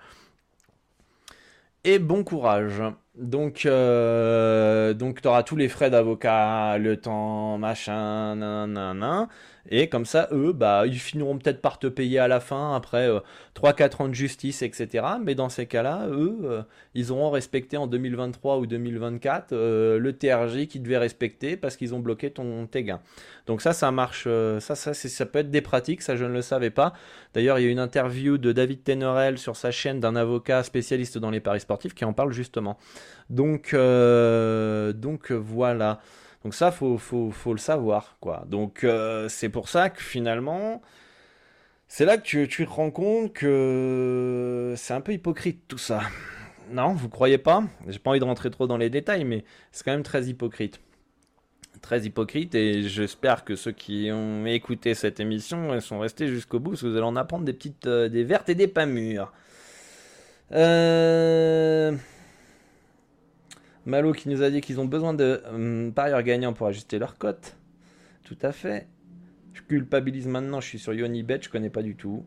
[1.84, 2.82] Et bon courage.
[3.16, 9.28] Donc, euh, donc tu auras tous les frais d'avocat, le temps, machin, nan,
[9.70, 13.10] Et comme ça, eux, bah, ils finiront peut-être par te payer à la fin, après
[13.56, 15.06] 3-4 euh, ans de justice, etc.
[15.24, 16.62] Mais dans ces cas-là, eux, euh,
[16.94, 22.00] ils auront respecté en 2023 ou 2024 le TRJ qu'ils devaient respecter parce qu'ils ont
[22.00, 23.02] bloqué ton, tes gains.
[23.46, 24.28] Donc ça, ça marche,
[24.60, 26.94] ça, ça, ça peut être des pratiques, ça je ne le savais pas.
[27.34, 31.18] D'ailleurs, il y a une interview de David Tenorel sur sa chaîne d'un avocat spécialiste
[31.18, 32.78] dans les paris sportifs qui en parle justement.
[33.30, 36.00] Donc, euh, donc voilà.
[36.48, 38.46] Donc ça, faut, faut, le savoir, quoi.
[38.48, 40.82] Donc euh, c'est pour ça que finalement,
[41.90, 46.04] c'est là que tu, tu te rends compte que c'est un peu hypocrite tout ça.
[46.72, 47.66] Non, vous croyez pas?
[47.90, 50.80] J'ai pas envie de rentrer trop dans les détails, mais c'est quand même très hypocrite.
[51.82, 56.70] Très hypocrite, et j'espère que ceux qui ont écouté cette émission sont restés jusqu'au bout,
[56.70, 59.34] parce que vous allez en apprendre des petites, euh, des vertes et des pas mûres.
[60.54, 61.92] Euh...
[63.88, 67.18] Malo qui nous a dit qu'ils ont besoin de hum, parieurs gagnants pour ajuster leur
[67.18, 67.56] cote.
[68.24, 68.86] Tout à fait.
[69.54, 72.26] Je culpabilise maintenant, je suis sur Yonibet, je connais pas du tout.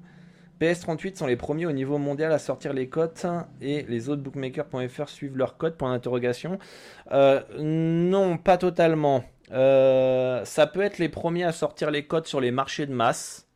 [0.58, 3.26] PS38 sont les premiers au niveau mondial à sortir les cotes
[3.60, 5.78] et les autres bookmakers.fr suivent leurs cotes.
[7.12, 9.24] Euh, non, pas totalement.
[9.52, 13.46] Euh, ça peut être les premiers à sortir les cotes sur les marchés de masse.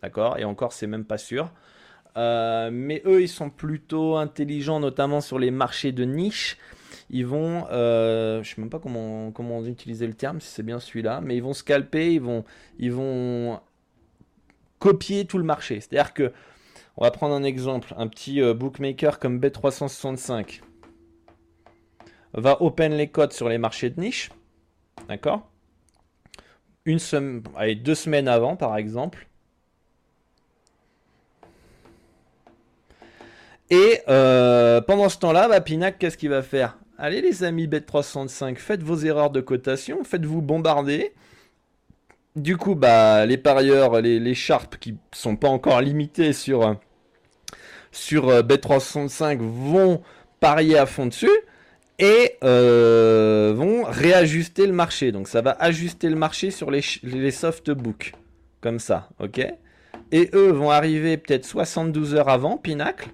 [0.00, 1.50] D'accord Et encore, c'est même pas sûr.
[2.16, 6.56] Euh, mais eux, ils sont plutôt intelligents, notamment sur les marchés de niche
[7.10, 10.80] ils vont, euh, je sais même pas comment comment utiliser le terme, si c'est bien
[10.80, 12.44] celui-là, mais ils vont scalper, ils vont
[12.78, 13.60] ils vont
[14.78, 15.80] copier tout le marché.
[15.80, 16.32] C'est-à-dire que
[16.96, 20.62] on va prendre un exemple, un petit euh, bookmaker comme Bet365
[22.34, 24.30] va open les codes sur les marchés de niche,
[25.08, 25.50] d'accord?
[26.84, 29.28] Une semaine, allez, deux semaines avant par exemple,
[33.70, 36.78] Et euh, pendant ce temps-là, bah, Pinac, qu'est-ce qu'il va faire?
[36.96, 41.12] Allez les amis Bet365, faites vos erreurs de cotation, faites-vous bombarder.
[42.34, 46.76] Du coup, bah, les parieurs, les, sharps qui sont pas encore limités sur,
[47.92, 50.02] sur euh, Bet365 vont
[50.40, 51.30] parier à fond dessus
[51.98, 55.12] et euh, vont réajuster le marché.
[55.12, 58.14] Donc ça va ajuster le marché sur les, les softbooks.
[58.60, 59.40] Comme ça, ok?
[60.10, 63.10] Et eux vont arriver peut-être 72 heures avant, Pinacle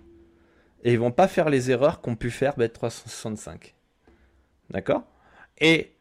[0.85, 3.72] et ils vont pas faire les erreurs qu'ont pu faire Bet365.
[4.70, 5.03] D'accord?
[5.59, 5.93] Et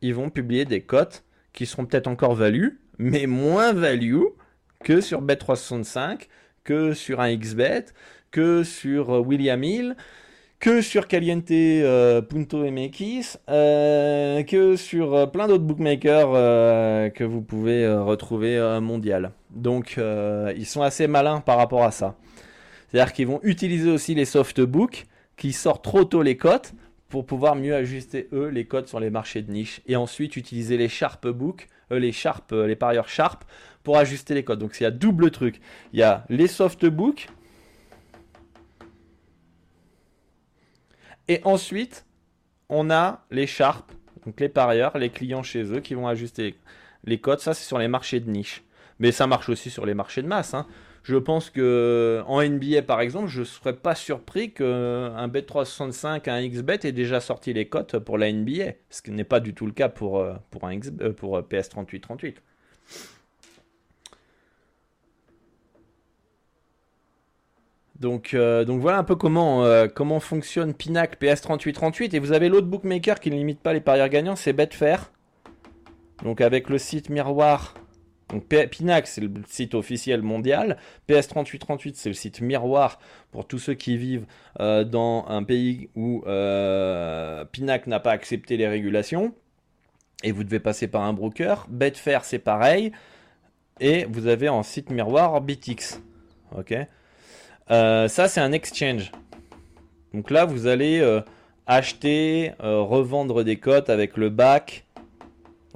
[0.00, 2.68] ils vont publier des cotes qui seront peut-être encore value,
[2.98, 4.22] mais moins value
[4.84, 6.28] que sur Bet365,
[6.64, 7.86] que sur un XBet,
[8.30, 9.96] que sur euh, William Hill,
[10.58, 16.32] que sur Caliente euh, Punto MX, euh, que sur plein d'autres bookmakers
[17.12, 19.32] que vous pouvez retrouver mondial.
[19.50, 22.14] Donc ils sont assez malins par rapport à ça.
[22.90, 26.74] C'est-à-dire qu'ils vont utiliser aussi les softbooks qui sortent trop tôt les cotes
[27.08, 30.76] pour pouvoir mieux ajuster eux les cotes sur les marchés de niche et ensuite utiliser
[30.76, 33.44] les sharp books, euh, les sharp, euh, les parieurs sharp
[33.82, 34.58] pour ajuster les cotes.
[34.58, 35.60] Donc il y a double truc.
[35.92, 37.28] Il y a les softbooks
[41.28, 42.06] et ensuite
[42.68, 43.90] on a les sharp,
[44.24, 46.56] donc les parieurs, les clients chez eux qui vont ajuster
[47.04, 47.40] les cotes.
[47.40, 48.62] Ça c'est sur les marchés de niche,
[48.98, 50.54] mais ça marche aussi sur les marchés de masse.
[50.54, 50.66] Hein.
[51.02, 56.48] Je pense que en NBA par exemple, je ne serais pas surpris qu'un Bet365, un
[56.48, 59.66] XBet ait déjà sorti les cotes pour la NBA, ce qui n'est pas du tout
[59.66, 62.36] le cas pour, euh, pour, un euh, pour PS3838.
[67.98, 72.14] Donc, euh, donc voilà un peu comment, comment fonctionne Pinac PS3838.
[72.14, 75.10] Et vous avez l'autre bookmaker qui ne limite pas les parieurs gagnants, c'est Betfair.
[76.22, 77.74] Donc avec le site miroir
[78.32, 80.76] donc Pinac, c'est le site officiel mondial.
[81.08, 83.00] PS3838, c'est le site miroir
[83.32, 84.26] pour tous ceux qui vivent
[84.60, 89.34] euh, dans un pays où euh, Pinac n'a pas accepté les régulations.
[90.22, 91.66] Et vous devez passer par un broker.
[91.68, 92.92] Betfair, c'est pareil.
[93.80, 96.00] Et vous avez en site miroir BitX.
[96.56, 96.74] Ok.
[97.70, 99.10] Euh, ça, c'est un exchange.
[100.12, 101.20] Donc là, vous allez
[101.66, 104.84] acheter, revendre des cotes avec le back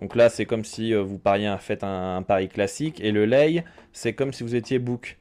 [0.05, 3.00] donc là, c'est comme si euh, vous pariez, faites un, pari classique.
[3.00, 5.16] Et le lay, c'est comme si vous étiez book.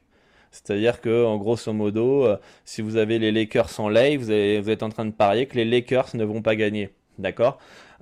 [0.50, 4.82] C'est-à-dire que, en grosso modo, euh, si vous avez les Lakers en lay, vous, êtes
[4.82, 6.90] en train de parier que les Lakers ne vont pas gagner.
[7.16, 7.56] D'accord?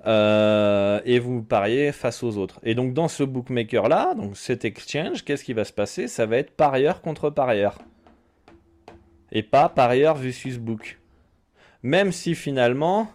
[0.08, 2.58] Euh, Et vous pariez face aux autres.
[2.64, 6.08] Et donc, dans ce bookmaker-là, donc cet exchange, qu'est-ce qui va se passer?
[6.08, 7.78] Ça va être parieur contre parieur.
[9.30, 10.98] Et pas parieur versus book.
[11.84, 13.08] Même si finalement,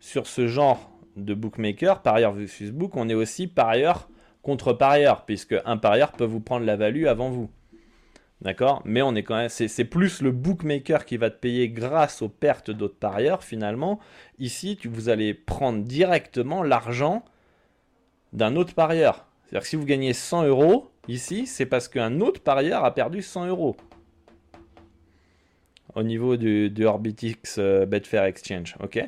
[0.00, 4.08] sur ce genre de bookmaker, parieur versus book, on est aussi parieur
[4.42, 7.50] contre parieur, puisque un parieur peut vous prendre la value avant vous.
[8.40, 8.80] D'accord?
[8.86, 9.50] Mais on est quand même.
[9.50, 14.00] C'est plus le bookmaker qui va te payer grâce aux pertes d'autres parieurs, finalement.
[14.38, 17.22] Ici, vous allez prendre directement l'argent
[18.32, 19.26] d'un autre parieur.
[19.44, 23.20] C'est-à-dire que si vous gagnez 100 euros, ici, c'est parce qu'un autre parieur a perdu
[23.20, 23.76] 100 euros.
[25.94, 28.76] Au niveau du, du Orbitix euh, Betfair Exchange.
[28.80, 29.02] ok?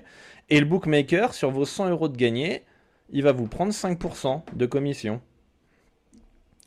[0.53, 2.63] Et le bookmaker, sur vos 100 euros de gagné,
[3.09, 5.23] il va vous prendre 5% de commission.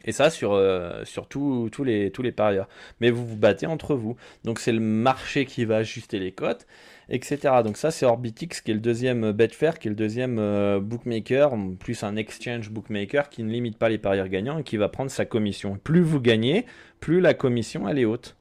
[0.05, 2.67] Et ça sur, euh, tous, les, tous les parieurs.
[2.99, 4.15] Mais vous vous battez entre vous.
[4.43, 6.65] Donc c'est le marché qui va ajuster les cotes,
[7.09, 7.37] etc.
[7.63, 11.55] Donc ça c'est Orbitix qui est le deuxième Betfair, qui est le deuxième euh, bookmaker,
[11.79, 15.11] plus un exchange bookmaker qui ne limite pas les parieurs gagnants et qui va prendre
[15.11, 15.77] sa commission.
[15.83, 16.65] Plus vous gagnez,
[17.01, 18.35] plus la commission elle est haute.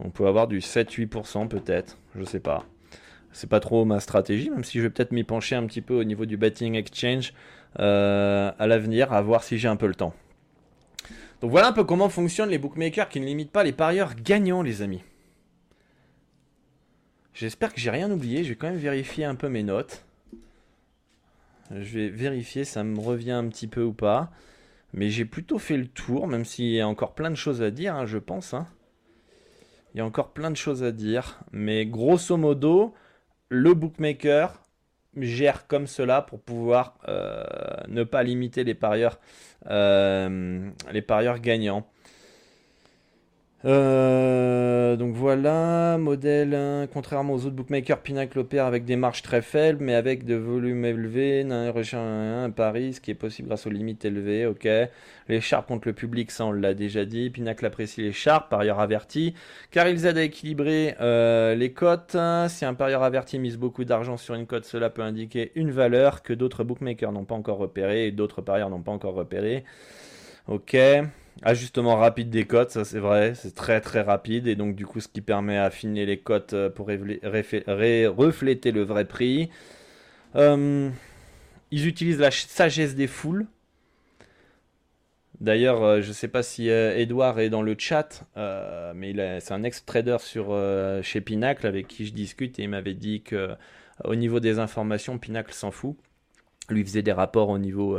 [0.00, 2.66] On peut avoir du 7-8% peut-être, je sais pas
[3.38, 5.94] c'est pas trop ma stratégie, même si je vais peut-être m'y pencher un petit peu
[5.94, 7.32] au niveau du betting exchange
[7.78, 10.12] euh, à l'avenir, à voir si j'ai un peu le temps.
[11.40, 14.62] Donc voilà un peu comment fonctionnent les bookmakers qui ne limitent pas les parieurs gagnants,
[14.62, 15.04] les amis.
[17.32, 20.04] J'espère que j'ai rien oublié, je vais quand même vérifier un peu mes notes.
[21.70, 24.32] Je vais vérifier, ça me revient un petit peu ou pas.
[24.92, 27.70] Mais j'ai plutôt fait le tour, même s'il y a encore plein de choses à
[27.70, 28.52] dire, hein, je pense.
[28.52, 28.66] Hein.
[29.94, 31.38] Il y a encore plein de choses à dire.
[31.52, 32.94] Mais grosso modo,
[33.48, 34.62] le bookmaker
[35.16, 37.42] gère comme cela pour pouvoir euh,
[37.88, 39.18] ne pas limiter les parieurs,
[39.66, 41.86] euh, les parieurs gagnants.
[43.64, 45.98] Euh, donc voilà.
[45.98, 50.36] modèle, contrairement aux autres bookmakers, Pinacle opère avec des marges très faibles, mais avec de
[50.36, 54.68] volumes élevés, un, un pari, ce qui est possible grâce aux limites élevées, ok.
[55.28, 57.30] Les sharps contre le public, ça on l'a déjà dit.
[57.30, 59.34] Pinacle apprécie les sharps, parieur averti,
[59.70, 62.16] car ils aident à équilibrer euh, les cotes.
[62.48, 66.22] Si un parieur averti mise beaucoup d'argent sur une cote, cela peut indiquer une valeur
[66.22, 69.64] que d'autres bookmakers n'ont pas encore repérée et d'autres parieurs n'ont pas encore repérée.
[70.46, 70.76] Ok.
[71.42, 74.98] Ajustement rapide des cotes, ça c'est vrai, c'est très très rapide et donc du coup
[74.98, 79.48] ce qui permet à affiner les cotes euh, pour refléter le vrai prix.
[80.34, 80.90] Euh,
[81.70, 83.46] ils utilisent la sagesse des foules.
[85.40, 88.24] D'ailleurs, euh, je ne sais pas si Edouard est dans le chat,
[88.96, 90.16] mais c'est un ex-trader
[91.02, 93.50] chez Pinacle avec qui je discute et il m'avait dit que
[94.02, 95.96] au niveau des informations, Pinacle s'en fout.
[96.68, 97.96] Lui faisait des rapports au niveau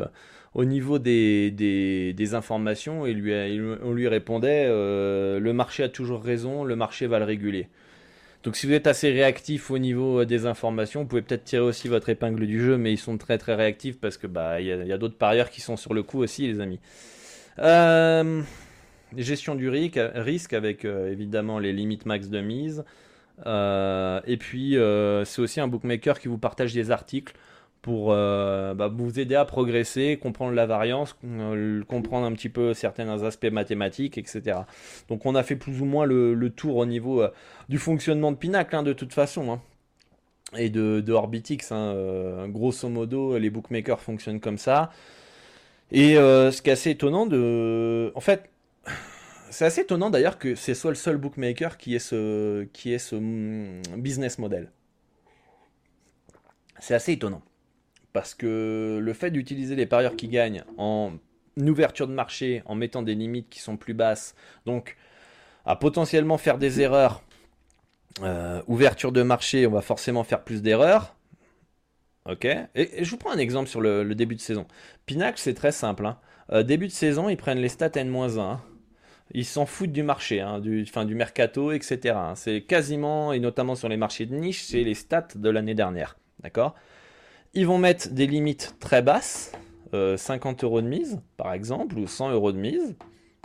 [0.54, 7.08] au niveau des, informations on lui répondait euh, le marché a toujours raison, le marché
[7.08, 7.68] va le réguler.
[8.43, 11.62] Donc si vous êtes assez réactif au niveau euh, des informations, vous pouvez peut-être tirer
[11.62, 14.68] aussi votre épingle du jeu, mais ils sont très très réactifs parce que bah il
[14.68, 16.80] y a, d'autres parieurs qui sont sur le coup aussi, les amis.
[17.60, 18.41] Euh,
[19.18, 22.86] gestion du risque avec évidemment les limites max de mise.
[23.45, 24.78] et puis
[25.26, 27.34] c'est aussi un bookmaker qui vous partage des articles
[27.82, 32.74] pour euh, bah, vous aider à progresser, comprendre la variance, euh, comprendre un petit peu
[32.74, 34.60] certains aspects mathématiques, etc.
[35.08, 37.30] Donc on a fait plus ou moins le, tour au niveau euh,
[37.70, 39.62] du fonctionnement de Pinacle, hein, de toute façon, hein.
[40.58, 41.72] et de, Orbitix.
[41.72, 44.92] Hein, grosso modo, les bookmakers fonctionnent comme ça.
[45.92, 48.12] Et ce qui est assez étonnant de...
[48.14, 48.50] En fait,
[49.50, 53.82] c'est assez étonnant d'ailleurs que c'est soit le seul bookmaker qui ait ce, ce mm,
[53.98, 54.72] business model.
[56.80, 57.42] C'est assez étonnant.
[58.14, 61.14] Parce que le fait d'utiliser les parieurs qui gagnent en
[61.57, 64.36] ouverture de marché, en mettant des limites qui sont plus basses,
[64.66, 64.97] donc
[65.66, 67.22] à potentiellement faire des erreurs,
[68.24, 71.16] euh, ouverture de marché, on va forcément faire plus d'erreurs.
[72.30, 74.66] Ok et, je vous prends un exemple sur le, début de saison.
[75.05, 76.05] Pinacle, c'est très simple.
[76.05, 76.18] Hein.
[76.51, 78.57] Euh, début de saison, ils prennent les stats N-1.
[79.32, 82.16] Ils s'en foutent du marché, hein, du, du mercato, etc.
[82.18, 82.34] Hein.
[82.36, 86.18] C'est quasiment, et notamment sur les marchés de niche, c'est les stats de l'année dernière.
[86.41, 86.76] D'accord?
[87.54, 89.52] Ils vont mettre des limites très basses,
[89.91, 92.95] 50 euh, euros de mise par exemple, ou 100 euros de mise,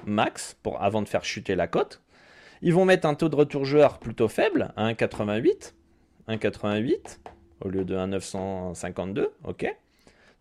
[0.07, 2.03] max, pour, avant de faire chuter la cote.
[2.63, 5.75] Ils vont mettre un taux de retour joueur plutôt faible, 1,88,
[6.29, 7.19] 1,88
[7.61, 9.75] au lieu de 1,952, ok.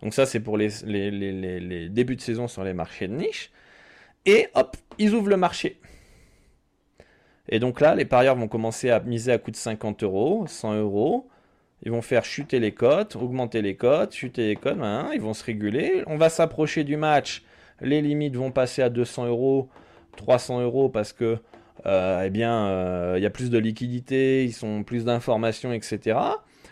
[0.01, 3.51] Donc ça c'est pour les, les, débuts de saison sur les marchés de niche.
[4.25, 5.79] Et hop, ils ouvrent le marché.
[7.49, 10.75] Et donc là, les parieurs vont commencer à miser à coût de 50 euros, 100
[10.75, 11.29] euros,
[11.83, 14.77] ils vont faire chuter les cotes, augmenter les cotes, chuter les cotes,
[15.13, 16.03] ils vont se réguler.
[16.07, 17.43] On va s'approcher du match.
[17.81, 19.69] Les limites vont passer à 200 euros,
[20.15, 21.37] 300 euros parce que
[21.85, 26.17] euh, eh bien, euh, il y a plus de liquidité, ils sont plus d'informations, etc.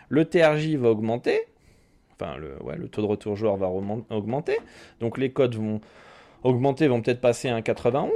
[0.08, 1.40] Le TRJ va augmenter.
[2.18, 4.58] Enfin, le, le taux de retour joueur va augmenter.
[5.00, 5.80] Donc les cotes vont
[6.42, 8.08] augmenter, vont peut-être passer à 1,91.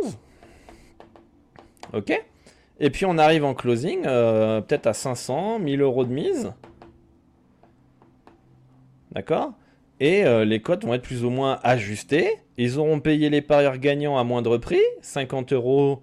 [1.92, 2.12] Ok
[2.80, 6.52] Et puis on arrive en closing, euh, peut-être à 500, 1000 euros de mise.
[9.16, 9.54] D'accord?
[9.98, 12.30] Et euh, les cotes vont être plus ou moins ajustées.
[12.58, 16.02] Ils auront payé les parieurs gagnants à moindre prix, 50 euros,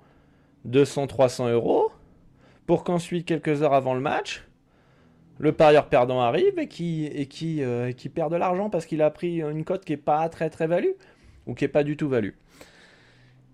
[0.65, 1.91] 200, 300 euros,
[2.65, 4.43] pour qu'ensuite, quelques heures avant le match,
[5.37, 7.29] le parieur perdant arrive et qui, et
[7.63, 10.65] euh, perd de l'argent parce qu'il a pris une cote qui n'est pas très très
[10.65, 10.93] value
[11.45, 12.33] ou qui n'est pas du tout value.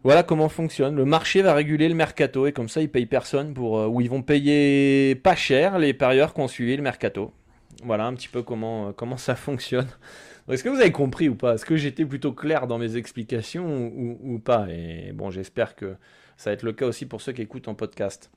[0.04, 0.96] Voilà comment fonctionne.
[0.96, 3.78] Le marché va réguler le mercato et comme ça, ils payent personne pour.
[3.78, 7.34] Euh, ou ils vont payer pas cher les parieurs qui ont suivi le mercato.
[7.84, 9.88] Voilà un petit peu comment, euh, comment ça fonctionne.
[10.50, 11.56] Est-ce que vous avez compris ou pas?
[11.56, 14.68] Est-ce que j'étais plutôt clair dans mes explications ou, pas?
[14.70, 15.96] Et bon, j'espère que
[16.38, 18.32] ça va être le cas aussi pour ceux qui écoutent en podcast.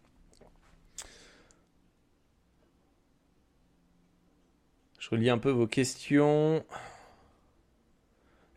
[4.98, 6.64] Je relis un peu vos questions.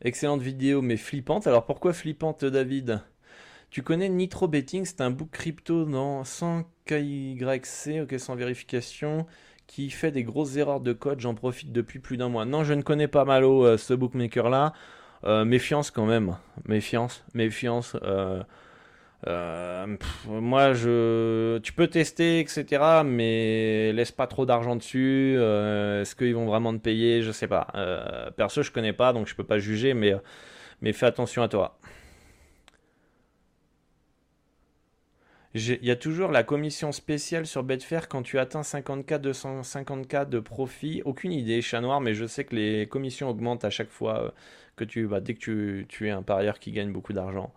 [0.01, 1.47] Excellente vidéo, mais flippante.
[1.47, 3.01] Alors pourquoi flippante, David?
[3.69, 4.85] Tu connais Nitro Betting?
[4.85, 9.25] C'est un book crypto dans 100 KYC, ok, sans vérification
[9.67, 11.19] qui fait des grosses erreurs de code.
[11.19, 12.45] J'en profite depuis plus d'un mois.
[12.45, 14.73] Non, je ne connais pas Malo, euh, ce bookmaker là.
[15.25, 16.37] Euh, méfiance quand même.
[16.67, 17.97] Méfiance, méfiance.
[19.27, 19.97] Euh,
[20.27, 23.01] moi, je, tu peux tester, etc.
[23.03, 25.33] Mais laisse pas trop d'argent dessus.
[25.35, 27.23] Est-ce qu'ils vont vraiment te payer?
[27.23, 27.67] Je sais pas.
[28.37, 29.93] perso, je connais pas, donc je peux pas juger.
[29.95, 31.79] Mais fais attention à toi.
[35.55, 40.39] Il y a toujours la commission spéciale sur Betfair quand tu atteins 50K, 250K de
[40.39, 41.01] profit.
[41.05, 44.31] Aucune idée, chat noir, mais je sais que les commissions augmentent à chaque fois euh,
[44.75, 47.53] que tu, bah, dès que tu, tu es un parieur qui gagne beaucoup d'argent.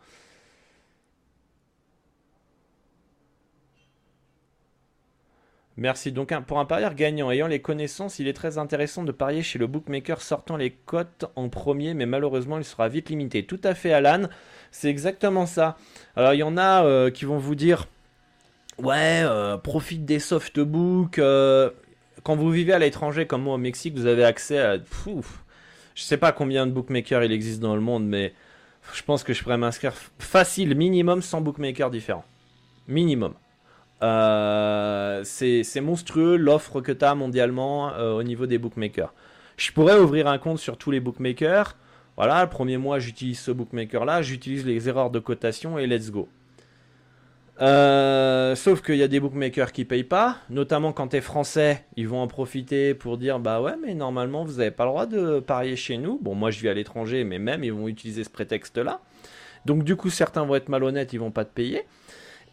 [5.77, 6.11] Merci.
[6.13, 9.59] Donc pour un parieur gagnant ayant les connaissances, il est très intéressant de parier chez
[9.61, 13.45] le bookmaker sortant les cotes en premier, mais malheureusement il sera vite limité.
[13.45, 14.29] Tout à fait Alan,
[14.71, 15.77] c'est exactement ça.
[16.17, 17.87] Alors il y en a euh, qui vont vous dire
[18.79, 21.19] ouais, euh, profite des softbooks.
[21.19, 21.71] Euh,
[22.23, 24.79] quand vous vivez à l'étranger comme moi au Mexique, vous avez accès à...
[24.79, 25.45] Pouf,
[25.95, 28.35] je sais pas combien de bookmakers il existe dans le monde, mais
[28.93, 32.25] je pense que je pourrais m'inscrire facile, minimum 100 bookmakers différents.
[32.87, 33.35] Minimum.
[34.01, 39.13] C'est monstrueux l'offre que tu as mondialement au niveau des bookmakers.
[39.57, 41.77] Je pourrais ouvrir un compte sur tous les bookmakers.
[42.19, 46.11] Voilà, le premier mois j'utilise ce bookmaker là, j'utilise les erreurs de cotation et let's
[46.11, 46.29] go.
[47.61, 51.85] Euh, sauf qu'il y a des bookmakers qui payent pas, notamment quand tu es français,
[51.97, 55.07] ils vont en profiter pour dire bah ouais mais normalement vous n'avez pas le droit
[55.07, 56.19] de parier chez nous.
[56.21, 59.01] Bon moi je vis à l'étranger mais même ils vont utiliser ce prétexte là.
[59.65, 61.85] Donc du coup certains vont être malhonnêtes, ils vont pas te payer.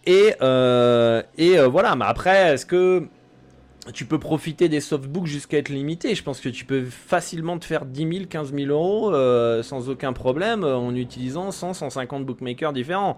[0.06, 3.08] Et, euh, et euh, voilà, mais après, est-ce que
[3.94, 7.66] tu peux profiter des softbooks jusqu'à être limité Je pense que tu peux facilement te
[7.66, 12.74] faire 10 000, 15 000 euros euh, sans aucun problème en utilisant 100, 150 bookmakers
[12.74, 13.18] différents.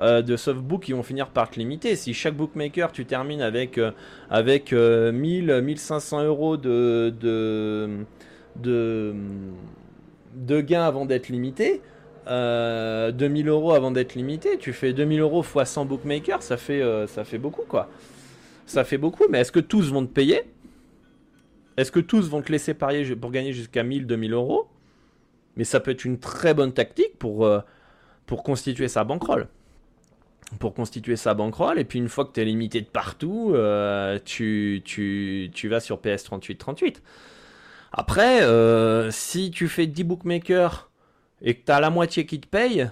[0.00, 1.96] de softbooks qui vont finir par te limiter.
[1.96, 3.80] Si chaque bookmaker tu termines avec,
[4.30, 7.12] avec 1000, 1500 euros de,
[8.56, 9.14] de,
[10.60, 11.80] gains avant d'être limité,
[12.26, 13.12] 2000 euh,
[13.46, 14.58] euros avant d'être limité.
[14.58, 17.88] Tu fais 2000 euros x 100 bookmakers, ça fait, euh, ça fait beaucoup quoi.
[18.68, 20.42] Ça fait beaucoup, mais est-ce que tous vont te payer?
[21.78, 24.68] Est-ce que tous vont te laisser parier pour gagner jusqu'à 1000, 2000 euros?
[25.56, 27.60] Mais ça peut être une très bonne tactique pour, euh,
[28.26, 29.48] pour constituer sa bankroll.
[30.60, 33.54] Pour constituer sa bankroll, et puis une fois que tu es limité de partout,
[34.26, 36.96] tu, tu, tu, vas sur PS3838.
[37.92, 40.90] Après, si tu fais 10 bookmakers
[41.40, 42.86] et que tu la moitié qui te paye,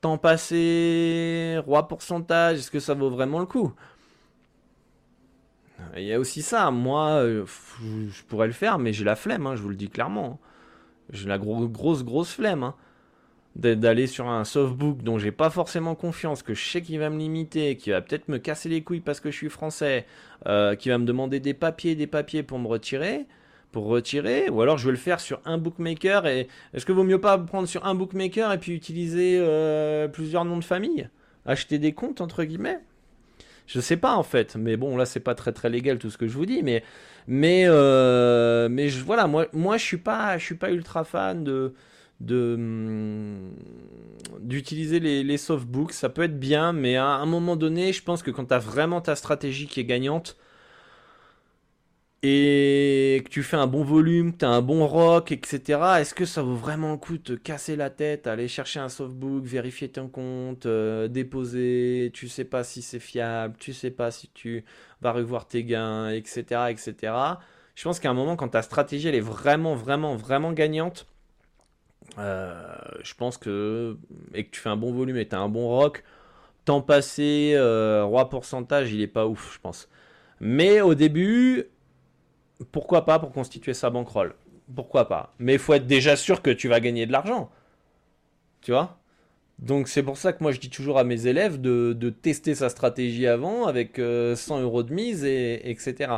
[0.00, 3.74] t'en passer roi pourcentage, est-ce que ça vaut vraiment le coup?
[5.96, 7.44] Il y a aussi ça, moi, euh,
[7.80, 10.38] je pourrais le faire, mais j'ai la flemme, hein, je vous le dis clairement.
[11.10, 12.62] J'ai la grosse, grosse flemme.
[12.62, 12.74] Hein,
[13.56, 17.18] d'aller sur un softbook dont j'ai pas forcément confiance, que je sais qu'il va me
[17.18, 20.06] limiter, qui va peut-être me casser les couilles parce que je suis français,
[20.46, 23.26] euh, qui va me demander des papiers, des papiers pour me retirer
[23.72, 26.26] pour retirer, ou alors je vais le faire sur un bookmaker.
[26.26, 30.44] Et est-ce que vaut mieux pas prendre sur un bookmaker et puis utiliser euh, plusieurs
[30.44, 31.08] noms de famille,
[31.46, 32.80] acheter des comptes entre guillemets?
[33.68, 36.18] Je sais pas en fait, mais bon là c'est pas très très légal tout ce
[36.18, 36.82] que je vous dis, mais
[37.28, 41.44] mais euh, mais je, voilà moi moi je suis pas je suis pas ultra fan
[41.44, 41.74] de
[42.20, 43.52] de hum,
[44.40, 48.22] d'utiliser les, les softbooks, ça peut être bien, mais à un moment donné, je pense
[48.22, 50.36] que quand tu as vraiment ta stratégie qui est gagnante,
[52.22, 56.14] et que tu fais un bon volume, que tu as un bon rock, etc., est-ce
[56.14, 59.44] que ça vaut vraiment le coup de te casser la tête, aller chercher un softbook,
[59.44, 64.28] vérifier ton compte, euh, déposer, tu sais pas si c'est fiable, tu sais pas si
[64.34, 64.64] tu
[65.00, 67.12] vas revoir tes gains, etc., etc.
[67.76, 71.06] Je pense qu'à un moment, quand ta stratégie elle est vraiment, vraiment, vraiment gagnante,
[72.18, 73.96] euh, je pense que,
[74.34, 76.02] et que tu fais un bon volume et tu as un bon rock,
[76.64, 79.88] temps passé, euh, roi pourcentage, il est pas ouf, je pense.
[80.40, 81.66] Mais au début,
[82.72, 84.34] pourquoi pas pour constituer sa bankroll?
[84.74, 85.34] Pourquoi pas?
[85.38, 87.50] Mais il faut être déjà sûr que tu vas gagner de l'argent.
[88.60, 88.98] Tu vois?
[89.58, 92.68] Donc c'est pour ça que moi je dis toujours à mes élèves de, tester sa
[92.68, 96.12] stratégie avant avec 100 euh, euros de mise, et, etc.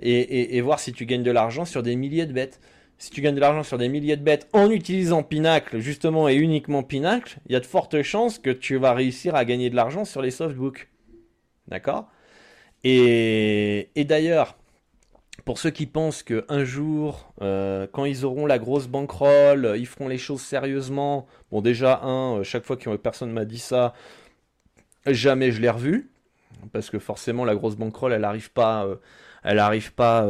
[0.00, 2.60] Et, voir si tu gagnes de l'argent sur des milliers de bêtes.
[2.98, 6.34] Si tu gagnes de l'argent sur des milliers de bêtes en utilisant Pinacle, justement et
[6.34, 9.76] uniquement Pinacle, il y a de fortes chances que tu vas réussir à gagner de
[9.76, 10.88] l'argent sur les softbooks.
[11.68, 12.08] D'accord?
[12.84, 14.56] Et, et d'ailleurs,
[15.46, 19.86] pour ceux qui pensent qu'un jour, euh, quand ils auront la grosse bankroll, euh, ils
[19.86, 21.28] feront les choses sérieusement.
[21.52, 23.94] Bon, déjà, un, euh, chaque fois que personne m'a dit ça,
[25.06, 26.10] jamais je l'ai revu.
[26.72, 28.88] Parce que forcément, la grosse bankroll, elle n'arrive pas,
[29.44, 30.26] elle arrive pas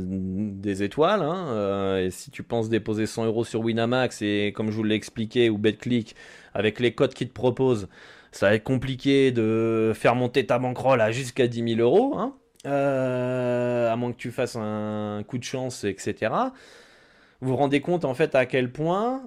[0.00, 1.22] des étoiles.
[1.22, 4.96] Hein, et si tu penses déposer 100 euros sur Winamax, et comme je vous l'ai
[4.96, 6.16] expliqué, ou BetClick,
[6.54, 7.88] avec les codes qu'ils te proposent,
[8.32, 12.18] ça va être compliqué de faire monter ta bankroll à jusqu'à 10 000 euros.
[12.18, 12.34] Hein.
[12.68, 16.32] Euh, à moins que tu fasses un coup de chance, etc.
[17.40, 19.22] Vous vous rendez compte en fait à quel point,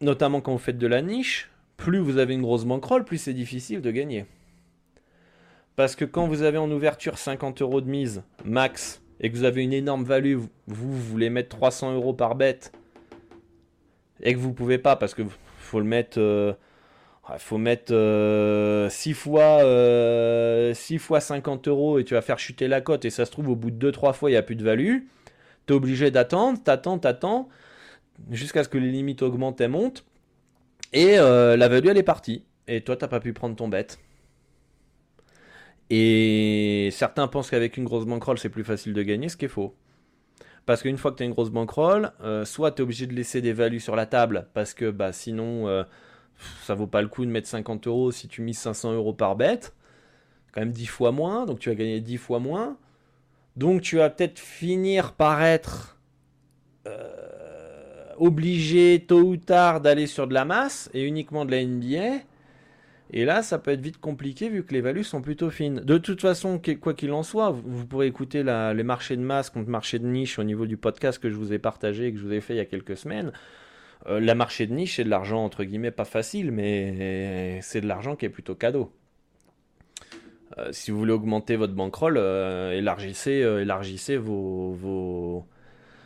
[0.00, 3.34] notamment quand vous faites de la niche, plus vous avez une grosse bankroll, plus c'est
[3.34, 4.24] difficile de gagner.
[5.76, 9.44] Parce que quand vous avez en ouverture 50 euros de mise max et que vous
[9.44, 12.72] avez une énorme value, vous, voulez mettre 300 euros par bête
[14.22, 15.22] et que vous pouvez pas parce que
[15.58, 16.54] faut le mettre euh,
[17.34, 22.38] il faut mettre 6 euh, fois, 6 euh, fois 50 euros et tu vas faire
[22.38, 24.42] chuter la cote et ça se trouve au bout de 2-3 fois il n'y a
[24.42, 24.98] plus de value.
[25.66, 27.48] Tu es obligé d'attendre, t'attends, t'attends,
[28.30, 30.04] jusqu'à ce que les limites augmentent et montent.
[30.92, 32.44] Et euh, la value elle est partie.
[32.68, 33.98] Et toi t'as pas pu prendre ton bête.
[35.90, 39.48] Et certains pensent qu'avec une grosse bankroll, c'est plus facile de gagner, ce qui est
[39.48, 39.74] faux.
[40.64, 43.12] Parce qu'une fois que tu as une grosse bankroll, euh, soit tu es obligé de
[43.12, 45.84] laisser des values sur la table, parce que bah, sinon,
[46.62, 49.36] ça vaut pas le coup de mettre 50 euros si tu mises 500 euros par
[49.36, 49.74] bête.
[50.52, 52.76] Quand même 10 fois moins, donc tu vas gagner 10 fois moins.
[53.56, 55.98] Donc tu vas peut-être finir par être
[56.86, 62.24] euh, obligé tôt ou tard d'aller sur de la masse et uniquement de la NBA.
[63.14, 65.80] Et là, ça peut être vite compliqué vu que les values sont plutôt fines.
[65.80, 69.68] De toute façon, quoi qu'il en soit, vous, pourrez écouter les marchés de masse contre
[69.68, 72.24] marché de niche au niveau du podcast que je vous ai partagé et que je
[72.24, 73.32] vous ai fait il y a quelques semaines.
[74.08, 77.86] Euh, la marché de niche, c'est de l'argent entre guillemets pas facile, mais c'est de
[77.86, 78.92] l'argent qui est plutôt cadeau.
[80.58, 85.46] Euh, si vous voulez augmenter votre bankroll, euh, élargissez, élargissez vos, vos,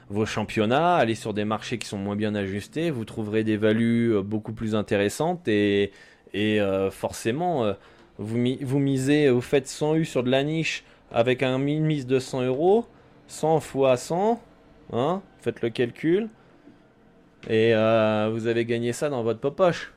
[0.08, 4.22] vos, championnats, allez sur des marchés qui sont moins bien ajustés, vous trouverez des values
[4.22, 5.92] beaucoup plus intéressantes et
[6.92, 7.74] forcément,
[8.18, 12.18] vous, vous, misez, vous faites 100 U sur de la niche avec un mise de
[12.18, 12.86] 100 euros,
[13.28, 14.40] 100 fois 100,
[14.92, 16.28] hein, faites le calcul,
[17.48, 19.92] et euh, vous avez gagné ça dans votre poche.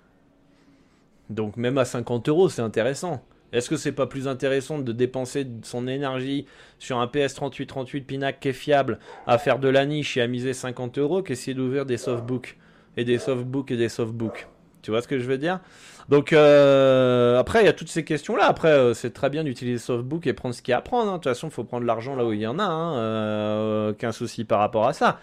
[1.29, 3.23] Donc même à 50 euros, c'est intéressant.
[3.51, 6.45] Est-ce que c'est pas plus intéressant de dépenser son énergie
[6.77, 10.53] sur un PS3838 Pinac qui est fiable à faire de la niche et à miser
[10.53, 12.57] 50 euros qu'essayer d'ouvrir des softbooks
[12.95, 14.47] et des softbooks et des softbooks?
[14.81, 15.59] Tu vois ce que je veux dire?
[16.09, 18.45] Donc euh, après, il y a toutes ces questions-là.
[18.45, 21.09] Après, euh, c'est très bien d'utiliser Softbook et prendre ce qu'il y a à prendre.
[21.09, 21.13] Hein.
[21.13, 22.63] De toute façon, il faut prendre l'argent là où il y en a.
[22.63, 23.89] Hein.
[23.89, 25.19] Aucun souci par rapport à ça.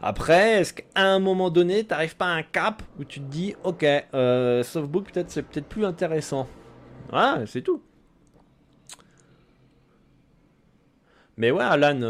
[0.00, 3.26] Après, est-ce qu'à un moment donné, tu n'arrives pas à un cap où tu te
[3.26, 3.84] dis, ok,
[4.64, 6.48] Softbook, peut-être c'est peut-être plus intéressant.
[7.10, 7.82] Voilà, c'est tout.
[11.36, 12.00] Mais ouais, Alan,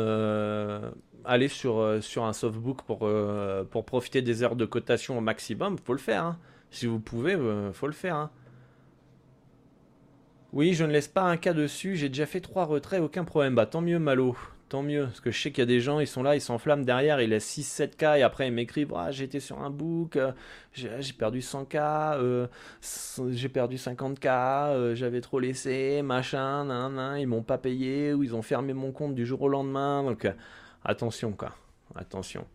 [1.24, 5.98] aller sur, sur un softbook pour, profiter des heures de cotation au maximum, faut le
[5.98, 6.24] faire.
[6.24, 6.38] Hein.
[6.70, 8.16] Si vous pouvez, euh, faut le faire.
[8.16, 8.30] Hein.
[10.52, 11.96] Oui, je ne laisse pas un cas dessus.
[11.96, 13.54] J'ai déjà fait trois retraits, aucun problème.
[13.54, 14.36] Bah tant mieux, Malo.
[14.70, 15.06] Tant mieux.
[15.06, 17.20] Parce que je sais qu'il y a des gens, ils sont là, ils s'enflamment derrière,
[17.20, 20.30] ils laissent 6-7 cas et après ils m'écrivent ah, J'étais sur un book, euh,
[20.72, 22.46] j'ai perdu 100 cas, euh,
[23.30, 28.22] j'ai perdu 50 cas, j'avais trop laissé, machin, nan, nan, ils m'ont pas payé ou
[28.22, 30.04] ils ont fermé mon compte du jour au lendemain.
[30.04, 30.32] Donc
[30.84, 31.52] attention, quoi.
[31.96, 32.46] Attention.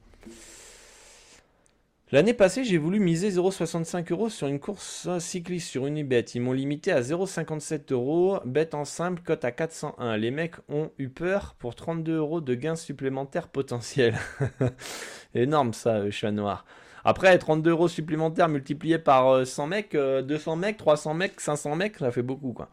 [2.16, 6.22] L'année passée, j'ai voulu miser 0,65 euros sur une course cycliste sur Unibet.
[6.22, 8.40] Ils m'ont limité à 0,57 euros.
[8.46, 10.16] Bet en simple, cote à 401.
[10.16, 14.16] Les mecs ont eu peur pour 32 euros de gains supplémentaires potentiels.
[15.36, 16.64] Énorme ça, euh, chat noir.
[17.04, 21.76] Après, 32 euros supplémentaires multipliés par 100 euh, mecs, 200 euh, mecs, 300 mecs, 500
[21.76, 22.70] mecs, ça fait beaucoup quoi.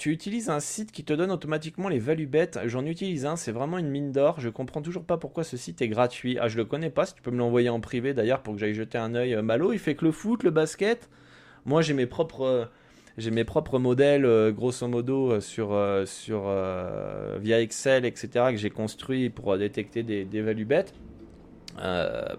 [0.00, 2.58] Tu utilises un site qui te donne automatiquement les value bêtes.
[2.64, 4.40] J'en utilise un, c'est vraiment une mine d'or.
[4.40, 6.38] Je comprends toujours pas pourquoi ce site est gratuit.
[6.40, 8.60] Ah, je le connais pas, si tu peux me l'envoyer en privé d'ailleurs pour que
[8.60, 9.34] j'aille jeter un œil.
[9.34, 11.10] Euh, Malo, il fait que le foot, le basket.
[11.66, 12.70] Moi, j'ai mes propres
[13.18, 15.68] euh, modèles, euh, grosso modo, sur,
[17.38, 20.94] via Excel, etc., que j'ai construit pour détecter des, des value bêtes,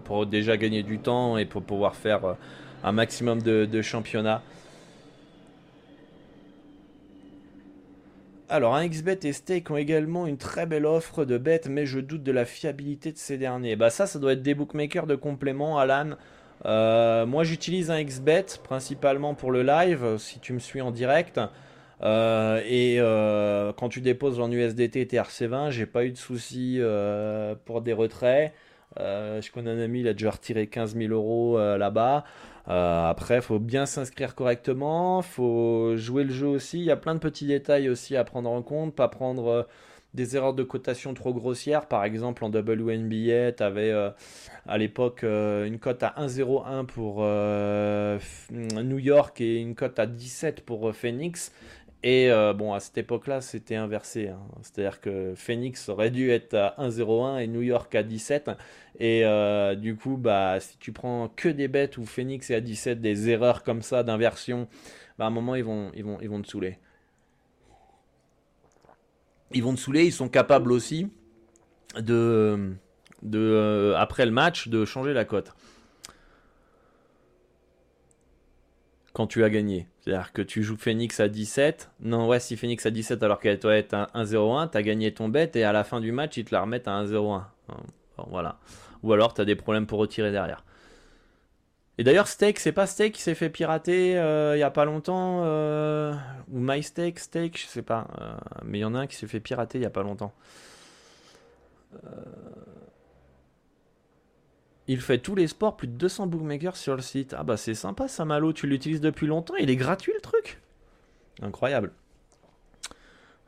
[0.02, 2.34] pour déjà gagner du temps et pour pouvoir faire
[2.82, 4.42] un maximum de championnats.
[8.52, 12.00] Alors, un XBet et Stake ont également une très belle offre de bêtes, mais je
[12.00, 13.76] doute de la fiabilité de ces derniers.
[13.76, 16.16] Bah ça, ça doit être des bookmakers de complément, Alan.
[16.66, 21.40] Euh, moi, j'utilise un XBet principalement pour le live, si tu me suis en direct.
[22.02, 26.78] Euh, et euh, quand tu déposes en USDT TRC20, j'ai pas eu de soucis
[27.64, 28.52] pour des retraits.
[28.98, 32.24] je connais un ami, il a déjà retiré 15 000 euros là-bas.
[32.68, 36.78] Euh, après, il faut bien s'inscrire correctement, faut jouer le jeu aussi.
[36.78, 39.62] Il y a plein de petits détails aussi à prendre en compte, pas prendre euh,
[40.14, 41.86] des erreurs de cotation trop grossières.
[41.86, 44.10] Par exemple, en WNBA, tu avais euh,
[44.66, 47.22] à l'époque une cote à 1,01 pour
[48.52, 51.52] New York et une cote à 17 pour Phoenix.
[52.04, 54.28] Et bon, à cette époque-là, c'était inversé.
[54.28, 54.40] Hein.
[54.62, 58.50] C'est-à-dire que Phoenix aurait dû être à 1,01 et New York à 17.
[58.98, 62.60] Et euh, du coup, bah, si tu prends que des bêtes où Phoenix est à
[62.60, 64.68] 17, des erreurs comme ça d'inversion,
[65.18, 66.78] bah, à un moment, ils vont, ils, vont, ils vont te saouler.
[69.52, 71.08] Ils vont te saouler, ils sont capables aussi
[71.96, 72.74] de,
[73.22, 75.54] de euh, après le match, de changer la cote.
[79.12, 79.88] Quand tu as gagné.
[80.00, 81.90] C'est-à-dire que tu joues Phoenix à 17.
[82.00, 85.12] Non, ouais, si Phoenix à 17 alors qu'elle doit être à 1-0-1, tu as gagné
[85.12, 87.42] ton bet et à la fin du match, ils te la remettent à 1-0-1.
[88.28, 88.58] voilà
[89.02, 90.64] ou alors tu as des problèmes pour retirer derrière.
[91.98, 94.84] Et d'ailleurs, Steak, c'est pas Steak qui s'est fait pirater euh, il y a pas
[94.86, 96.14] longtemps, euh,
[96.50, 98.32] ou MySteak, Steak, je sais pas, euh,
[98.64, 100.32] mais il y en a un qui s'est fait pirater il y a pas longtemps.
[104.88, 107.34] Il fait tous les sports, plus de 200 bookmakers sur le site.
[107.38, 110.60] Ah bah c'est sympa ça Malo, tu l'utilises depuis longtemps, il est gratuit le truc.
[111.40, 111.92] Incroyable.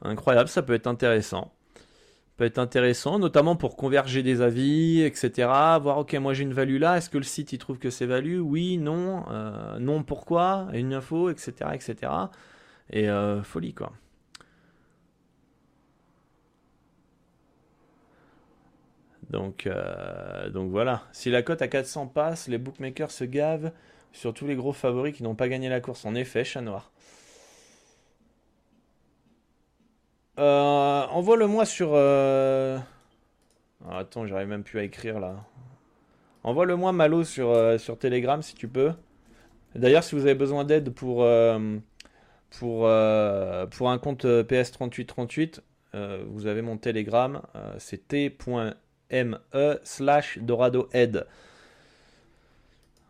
[0.03, 1.53] Incroyable, ça peut être intéressant.
[2.37, 5.49] Peut être intéressant, notamment pour converger des avis, etc.
[5.81, 8.07] Voir, ok, moi j'ai une value là, est-ce que le site il trouve que c'est
[8.07, 8.41] value?
[8.41, 10.67] Oui, non, euh, non, pourquoi?
[10.73, 11.71] Une info, etc.
[11.75, 12.13] etc.
[12.91, 13.93] Et euh, folie quoi.
[19.31, 21.03] Donc, euh, donc voilà.
[21.13, 23.73] Si la cote à 400 passe, les bookmakers se gavent
[24.13, 26.05] sur tous les gros favoris qui n'ont pas gagné la course.
[26.05, 26.91] En effet, chat noir.
[30.39, 31.91] Euh, Envoie-le-moi sur.
[31.93, 32.79] Euh...
[33.89, 35.45] Ah, attends, j'arrive même plus à écrire là.
[36.43, 38.93] Envoie-le-moi Malo sur, sur Telegram si tu peux.
[39.75, 41.81] D'ailleurs, si vous avez besoin d'aide pour un
[43.99, 45.61] compte PS3838,
[46.27, 47.41] vous avez mon Telegram.
[47.79, 48.75] c'est t.me
[49.83, 51.27] slash doradohead.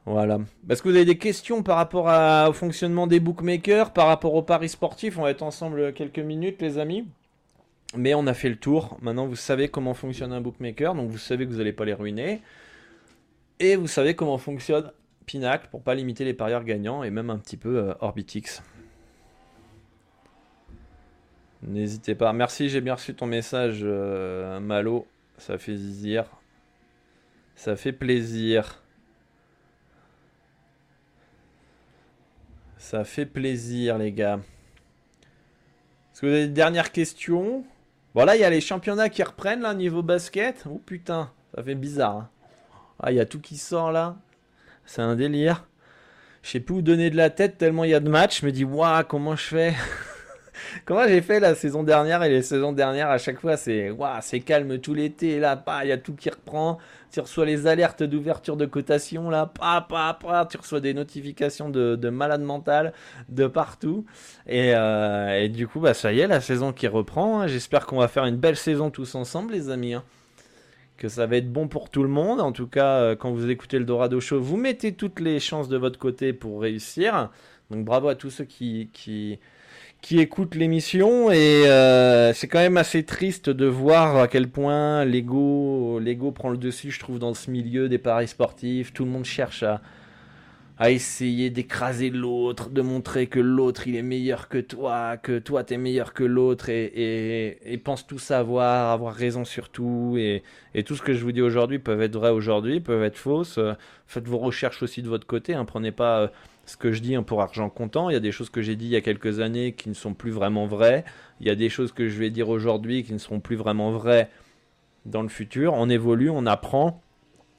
[0.06, 0.38] Voilà.
[0.68, 2.06] Est-ce que vous avez des questions par rapport
[2.48, 6.60] au fonctionnement des bookmakers, par rapport aux paris sportifs On va être ensemble quelques minutes,
[6.60, 7.06] les amis.
[7.96, 8.98] Mais on a fait le tour.
[9.00, 11.94] Maintenant, vous savez comment fonctionne un bookmaker, donc vous savez que vous n'allez pas les
[11.94, 12.42] ruiner.
[13.60, 14.90] Et vous savez comment fonctionne
[15.26, 18.62] Pinacle pour pas limiter les parieurs gagnants et même un petit peu euh, Orbitix.
[21.62, 22.32] N'hésitez pas.
[22.34, 25.06] Merci, j'ai bien reçu ton message, euh, Malo.
[25.38, 26.24] Ça fait zizir.
[27.56, 28.82] Ça fait plaisir.
[32.78, 34.40] Ça fait plaisir, les gars.
[36.12, 37.64] Est-ce que vous avez des dernières questions?
[38.12, 40.64] Voilà, il y a les championnats qui reprennent, là, niveau basket.
[40.68, 42.16] Oh putain, ça fait bizarre.
[42.16, 42.30] Hein.
[43.00, 44.16] Ah, il y a tout qui sort, là.
[44.86, 45.66] C'est un délire.
[46.42, 48.42] Je sais plus où donner de la tête tellement il y a de matchs.
[48.42, 49.74] Je me dis, waouh, comment je fais?
[50.84, 53.90] Comment j'ai fait la saison dernière et les saisons dernières à chaque fois c'est
[54.22, 56.78] c'est calme tout l'été là, il y a tout qui reprend.
[57.10, 61.68] Tu reçois les alertes d'ouverture de cotation là, pa, pa, pa, tu reçois des notifications
[61.68, 62.92] de, de malade mental
[63.28, 64.04] de partout.
[64.48, 67.40] Et, euh, du coup, bah ça y est, la saison qui reprend.
[67.40, 67.46] Hein.
[67.46, 69.94] J'espère qu'on va faire une belle saison tous ensemble, les amis.
[69.94, 70.02] Hein.
[70.96, 72.40] Que ça va être bon pour tout le monde.
[72.40, 75.68] En tout cas, euh, quand vous écoutez le Dorado Show, vous mettez toutes les chances
[75.68, 77.30] de votre côté pour réussir.
[77.70, 79.38] Donc bravo à tous ceux qui,
[80.04, 85.02] qui écoutent l'émission et euh, c'est quand même assez triste de voir à quel point
[85.06, 88.92] l'ego l'ego prend le dessus je trouve dans ce milieu des paris sportifs.
[88.92, 89.80] Tout le monde cherche à,
[90.76, 95.64] à essayer d'écraser l'autre de montrer que l'autre il est meilleur que toi que toi
[95.64, 100.16] t'es meilleur que l'autre et, et, pense tout savoir avoir raison sur tout.
[100.18, 100.42] Et,
[100.74, 103.58] et tout ce que je vous dis aujourd'hui peuvent être vrai aujourd'hui peuvent être fausses
[104.06, 106.28] faites vos recherches aussi de votre côté hein, prenez pas euh,
[106.66, 108.10] ce que je dis hein, pour argent comptant.
[108.10, 109.94] Il y a des choses que j'ai dit il y a quelques années qui ne
[109.94, 111.04] sont plus vraiment vraies.
[111.40, 113.90] Il y a des choses que je vais dire aujourd'hui qui ne seront plus vraiment
[113.90, 114.30] vraies
[115.04, 115.74] dans le futur.
[115.74, 117.02] On évolue, on apprend.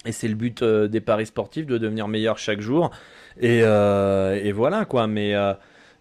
[0.05, 2.91] Et c'est le but euh, des paris sportifs de devenir meilleur chaque jour.
[3.39, 5.07] Et, euh, voilà quoi.
[5.07, 5.53] Mais, euh,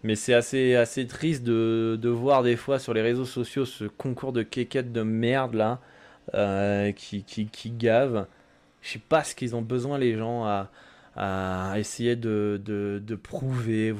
[0.03, 3.85] mais c'est assez, assez triste de, de, voir des fois sur les réseaux sociaux ce
[3.85, 5.79] concours de quéquettes de merde là
[6.95, 8.27] qui, qui, qui gave.
[8.81, 10.69] Je sais pas ce qu'ils ont besoin les gens à
[11.15, 13.95] à essayer de, de, de prouver.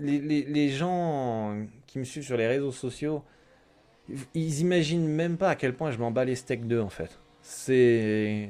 [0.00, 3.22] Les, les, les, gens qui me suivent sur les réseaux sociaux,
[4.34, 7.18] ils imaginent même pas à quel point je m'en bats les steaks d'eux en fait.
[7.42, 8.48] C'est.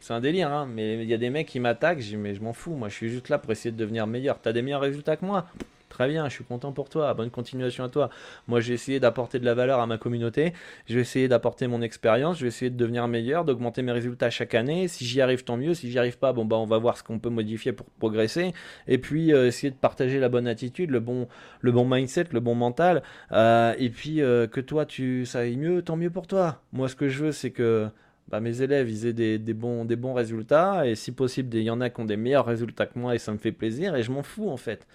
[0.00, 2.52] C'est un délire, hein, mais il y a des mecs qui m'attaquent, mais je m'en
[2.52, 4.40] fous, moi je suis juste là pour essayer de devenir meilleur.
[4.40, 5.46] T'as des meilleurs résultats que moi?
[5.88, 7.14] Très bien, je suis content pour toi.
[7.14, 8.10] Bonne continuation à toi.
[8.46, 10.52] Moi, j'ai essayé d'apporter de la valeur à ma communauté.
[10.86, 12.36] Je vais essayer d'apporter mon expérience.
[12.38, 14.86] Je vais essayer de devenir meilleur, d'augmenter mes résultats chaque année.
[14.88, 15.74] Si j'y arrive, tant mieux.
[15.74, 18.52] Si j'y arrive pas, bon bah on va voir ce qu'on peut modifier pour progresser.
[18.86, 21.26] Et puis euh, essayer de partager la bonne attitude, le bon,
[21.60, 23.02] le bon mindset, le bon mental.
[23.32, 26.62] Euh, et puis euh, que toi, tu ça aille mieux, tant mieux pour toi.
[26.72, 27.88] Moi, ce que je veux, c'est que
[28.28, 31.62] bah, mes élèves ils aient des, des, bons, des bons résultats et si possible il
[31.62, 33.96] y en a qui ont des meilleurs résultats que moi et ça me fait plaisir
[33.96, 34.86] et je m'en fous en fait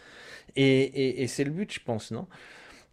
[0.55, 2.27] et, c'est le but, je pense, non?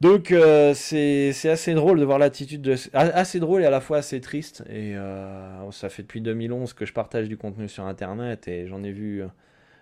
[0.00, 3.98] Donc euh, c'est assez drôle de voir l'attitude de assez drôle et à la fois
[3.98, 8.48] assez triste et euh, ça fait depuis 2011 que je partage du contenu sur internet
[8.48, 9.22] et j'en ai vu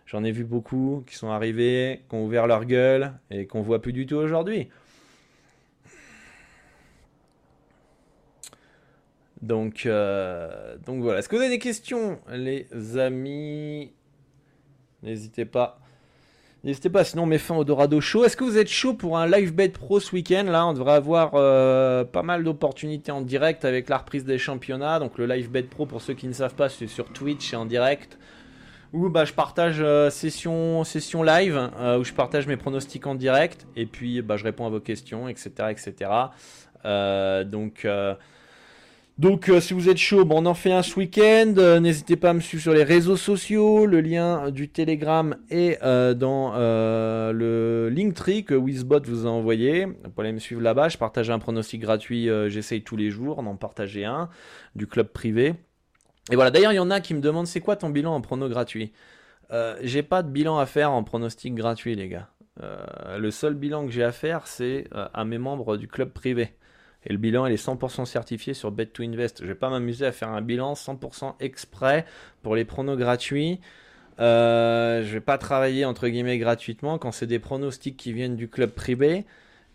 [0.07, 3.81] j'en ai vu beaucoup qui sont arrivés, qui ont ouvert leur gueule et qu'on voit
[3.81, 4.69] plus du tout aujourd'hui.
[9.43, 11.21] Donc euh, donc voilà.
[11.21, 12.67] Est-ce que vous avez des questions, les
[12.99, 13.93] amis?
[15.03, 15.81] N'hésitez pas.
[16.65, 18.25] N'hésitez pas, sinon on met fin au Dorado Show.
[18.25, 20.43] Est-ce que vous êtes chaud pour un live bet pro ce week-end?
[20.45, 24.99] Là, on devrait avoir euh, pas mal d'opportunités en direct avec la reprise des championnats.
[24.99, 27.57] Donc le live bet pro, pour ceux qui ne savent pas, c'est sur Twitch et
[27.57, 28.19] en direct.
[28.93, 30.83] Où bah, je partage euh, session,
[31.23, 33.69] live, euh, où je partage mes pronostics en direct.
[33.77, 35.51] Et puis bah, je réponds à vos questions, etc.
[35.71, 36.11] etc.
[37.45, 37.87] donc
[39.19, 41.55] Donc si vous êtes chaud, on en fait un ce week-end.
[41.81, 43.85] N'hésitez pas à me suivre sur les réseaux sociaux.
[43.85, 49.87] Le lien du Telegram est dans le Linktree que Wizbot vous a envoyé.
[49.87, 50.89] Vous pouvez me suivre là-bas.
[50.89, 52.29] Je partage un pronostic gratuit.
[52.47, 54.29] J'essaye tous les jours d'en partager un
[54.77, 55.55] du club privé.
[56.31, 58.21] Et voilà, d'ailleurs, il y en a qui me demandent c'est quoi ton bilan en
[58.21, 58.93] prono gratuit?
[59.51, 62.29] Euh, J'ai pas de bilan à faire en pronostic gratuit, les gars.
[62.63, 66.11] Euh, le seul bilan que j'ai à faire, c'est euh, à mes membres du club
[66.11, 66.51] privé.
[67.07, 69.41] Et le bilan, il est 100% certifié sur Bet2Invest.
[69.41, 72.05] Je vais pas m'amuser à faire un bilan 100% exprès
[72.43, 73.61] pour les pronos gratuits.
[74.21, 78.49] Euh, je vais pas travailler entre guillemets gratuitement quand c'est des pronostics qui viennent du
[78.49, 79.27] club privé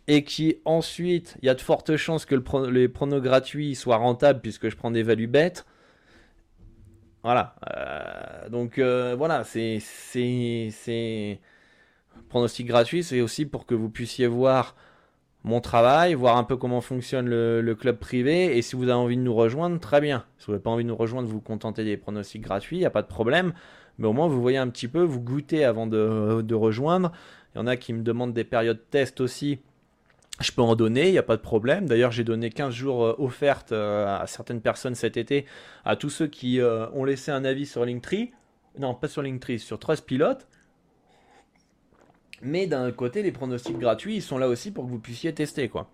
[0.07, 3.97] et qui ensuite, il y a de fortes chances que le les pronos gratuits soient
[3.97, 5.65] rentables puisque je prends des values bêtes.
[7.23, 7.55] Voilà.
[7.77, 9.79] Euh, donc euh, voilà, c'est
[12.29, 14.75] pronostic gratuit, c'est aussi pour que vous puissiez voir
[15.43, 18.57] mon travail, voir un peu comment fonctionne le, club privé.
[18.57, 20.25] Et si vous avez envie de nous rejoindre, très bien.
[20.37, 22.79] Si vous n'avez pas envie de nous rejoindre, vous vous contentez des pronostics gratuits, il
[22.79, 23.53] n'y a pas de problème.
[23.97, 27.11] Mais au moins, vous voyez un petit peu, vous goûtez avant de, rejoindre.
[27.53, 29.59] Il y en a qui me demandent des périodes test aussi
[30.41, 31.87] je peux en donner, il n'y a pas de problème.
[31.87, 35.45] D'ailleurs, j'ai donné 15 jours euh, offertes euh, à certaines personnes cet été,
[35.85, 38.31] à tous ceux qui euh, ont laissé un avis sur Linktree.
[38.79, 40.39] Non, pas sur Linktree, sur Trustpilot.
[42.43, 45.69] Mais d'un côté, les pronostics gratuits, ils sont là aussi pour que vous puissiez tester,
[45.69, 45.87] quoi.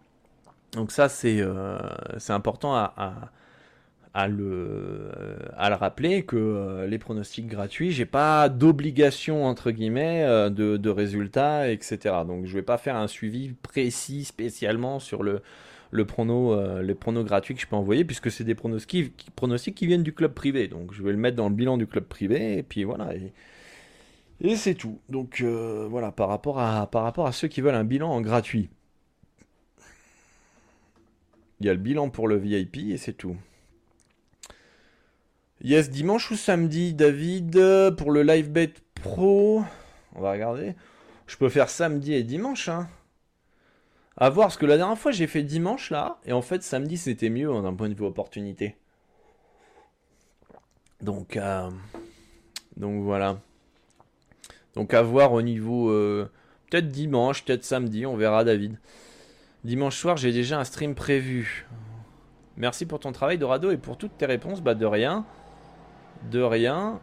[0.73, 1.41] Donc ça, c'est
[2.29, 3.31] important à,
[4.13, 5.11] à le,
[5.57, 10.77] à le rappeler que euh, les pronostics gratuits, j'ai pas d'obligation entre guillemets euh, de,
[10.77, 12.15] de, résultats, etc.
[12.27, 15.41] Donc je vais pas faire un suivi précis spécialement sur le,
[15.91, 19.85] le euh, les pronos gratuits que je peux envoyer puisque c'est des pronostics, pronostics qui
[19.87, 20.67] viennent du club privé.
[20.67, 23.11] Donc je vais le mettre dans le bilan du club privé et puis voilà.
[24.41, 24.99] Et c'est tout.
[25.09, 28.69] Donc voilà par rapport à par rapport à ceux qui veulent un bilan en gratuit.
[31.59, 33.35] Il y a le bilan pour le VIP et c'est tout.
[35.61, 39.61] Yes, dimanche ou samedi, David, pour le live bet pro?
[40.15, 40.73] On va regarder.
[41.27, 42.87] Je peux faire samedi et dimanche, hein.
[44.15, 46.97] À voir, parce que la dernière fois j'ai fait dimanche là, et en fait samedi
[46.97, 48.75] c'était mieux hein, d'un point de vue opportunité.
[51.01, 51.69] Donc, euh,
[52.75, 53.39] donc voilà.
[54.75, 55.89] Donc à voir au niveau.
[55.89, 56.29] Euh,
[56.69, 58.77] peut-être dimanche, peut-être samedi, on verra David.
[59.63, 61.67] Dimanche soir j'ai déjà un stream prévu.
[62.57, 65.25] Merci pour ton travail Dorado et pour toutes tes réponses, bah de rien
[66.29, 66.99] de rien.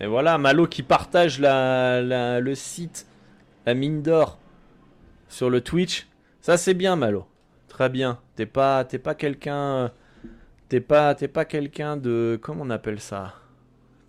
[0.00, 3.06] Et voilà, Malo qui partage la, le site,
[3.66, 4.38] la mine d'or
[5.28, 6.08] sur le Twitch.
[6.40, 7.26] Ça c'est bien Malo.
[7.68, 8.18] Très bien.
[8.36, 9.92] T'es pas, t'es pas quelqu'un,
[10.68, 13.34] t'es pas, t'es pas quelqu'un de, comment on appelle ça?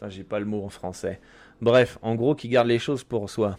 [0.07, 1.19] J'ai pas le mot en français.
[1.61, 3.57] Bref, en gros, qui garde les choses pour soi,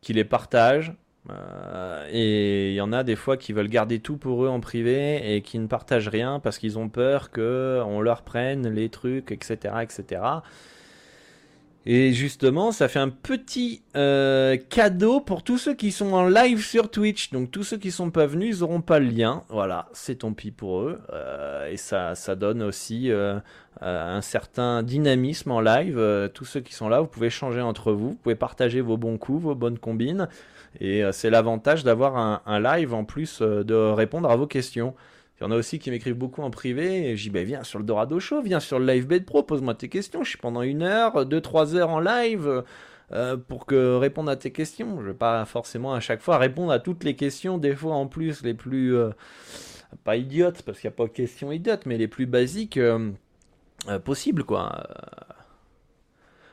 [0.00, 0.92] qui les partage,
[1.28, 4.60] euh, et il y en a des fois qui veulent garder tout pour eux en
[4.60, 8.88] privé et qui ne partagent rien parce qu'ils ont peur que on leur prenne les
[8.88, 10.22] trucs, etc., etc.
[11.86, 16.62] Et justement, ça fait un petit euh, cadeau pour tous ceux qui sont en live
[16.62, 17.30] sur Twitch.
[17.30, 19.44] Donc tous ceux qui sont pas venus, ils n'auront pas le lien.
[19.48, 21.00] Voilà, c'est tant pis pour eux.
[21.12, 23.10] Euh, et ça, ça donne aussi
[23.80, 26.30] un certain dynamisme en live.
[26.34, 29.16] tous ceux qui sont là, vous pouvez changer entre vous, vous pouvez partager vos bons
[29.16, 30.28] coups, vos bonnes combines.
[30.78, 34.94] Et euh, c'est l'avantage d'avoir un, live en plus euh, de répondre à vos questions.
[35.40, 37.08] Il y en a aussi qui m'écrivent beaucoup en privé.
[37.08, 39.42] Et je dis, bah, viens sur le Dorado Show, viens sur le Live Bed Pro,
[39.42, 40.22] pose-moi tes questions.
[40.22, 42.62] Je suis pendant une heure, deux, trois heures en live
[43.12, 44.96] euh, pour que répondre à tes questions.
[44.96, 47.94] Je ne vais pas forcément à chaque fois répondre à toutes les questions, des fois
[47.94, 48.94] en plus les plus.
[50.04, 52.78] pas idiotes, parce qu'il n'y a pas de questions idiotes, mais les plus basiques
[54.04, 54.86] possibles, quoi.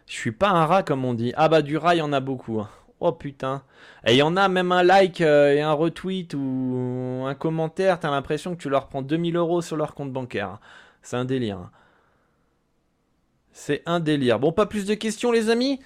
[0.08, 1.34] Je suis pas un rat, comme on dit.
[1.36, 2.62] Ah bah, du rat, il y en a beaucoup.
[2.62, 2.70] Hein.
[3.00, 3.64] Oh putain.
[4.06, 8.00] Et il y en a même un like euh, et un retweet ou un commentaire,
[8.00, 10.60] t'as l'impression que tu leur prends 2000 euros sur leur compte bancaire.
[11.04, 11.70] C'est un délire.
[13.52, 14.40] C'est un délire.
[14.40, 15.80] Bon, pas plus de questions les amis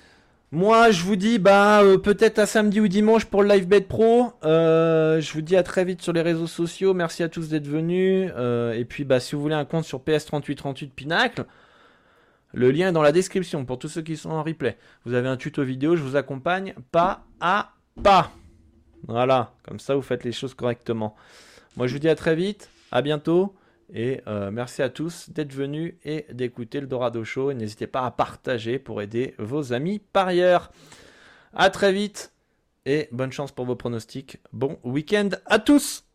[0.54, 3.80] moi, je vous dis bah euh, peut-être à samedi ou dimanche pour le live bet
[3.80, 4.34] pro.
[4.44, 6.94] Euh, je vous dis à très vite sur les réseaux sociaux.
[6.94, 8.30] Merci à tous d'être venus.
[8.76, 11.46] et puis bah si vous voulez un compte sur PS3838 Pinacle,
[12.54, 14.78] le lien est dans la description pour tous ceux qui sont en replay.
[15.06, 17.74] Vous avez un tuto vidéo, je vous accompagne pas à
[18.04, 18.32] pas.
[19.08, 21.16] Voilà, comme ça vous faites les choses correctement.
[21.78, 23.56] Moi je vous dis à très vite, à bientôt.
[23.94, 27.52] Et euh, merci à tous d'être venus et d'écouter le Dorado Show.
[27.52, 30.72] Et n'hésitez pas à partager pour aider vos amis parieurs.
[31.54, 32.32] À très vite
[32.86, 34.38] et bonne chance pour vos pronostics.
[34.54, 36.06] Bon week-end à tous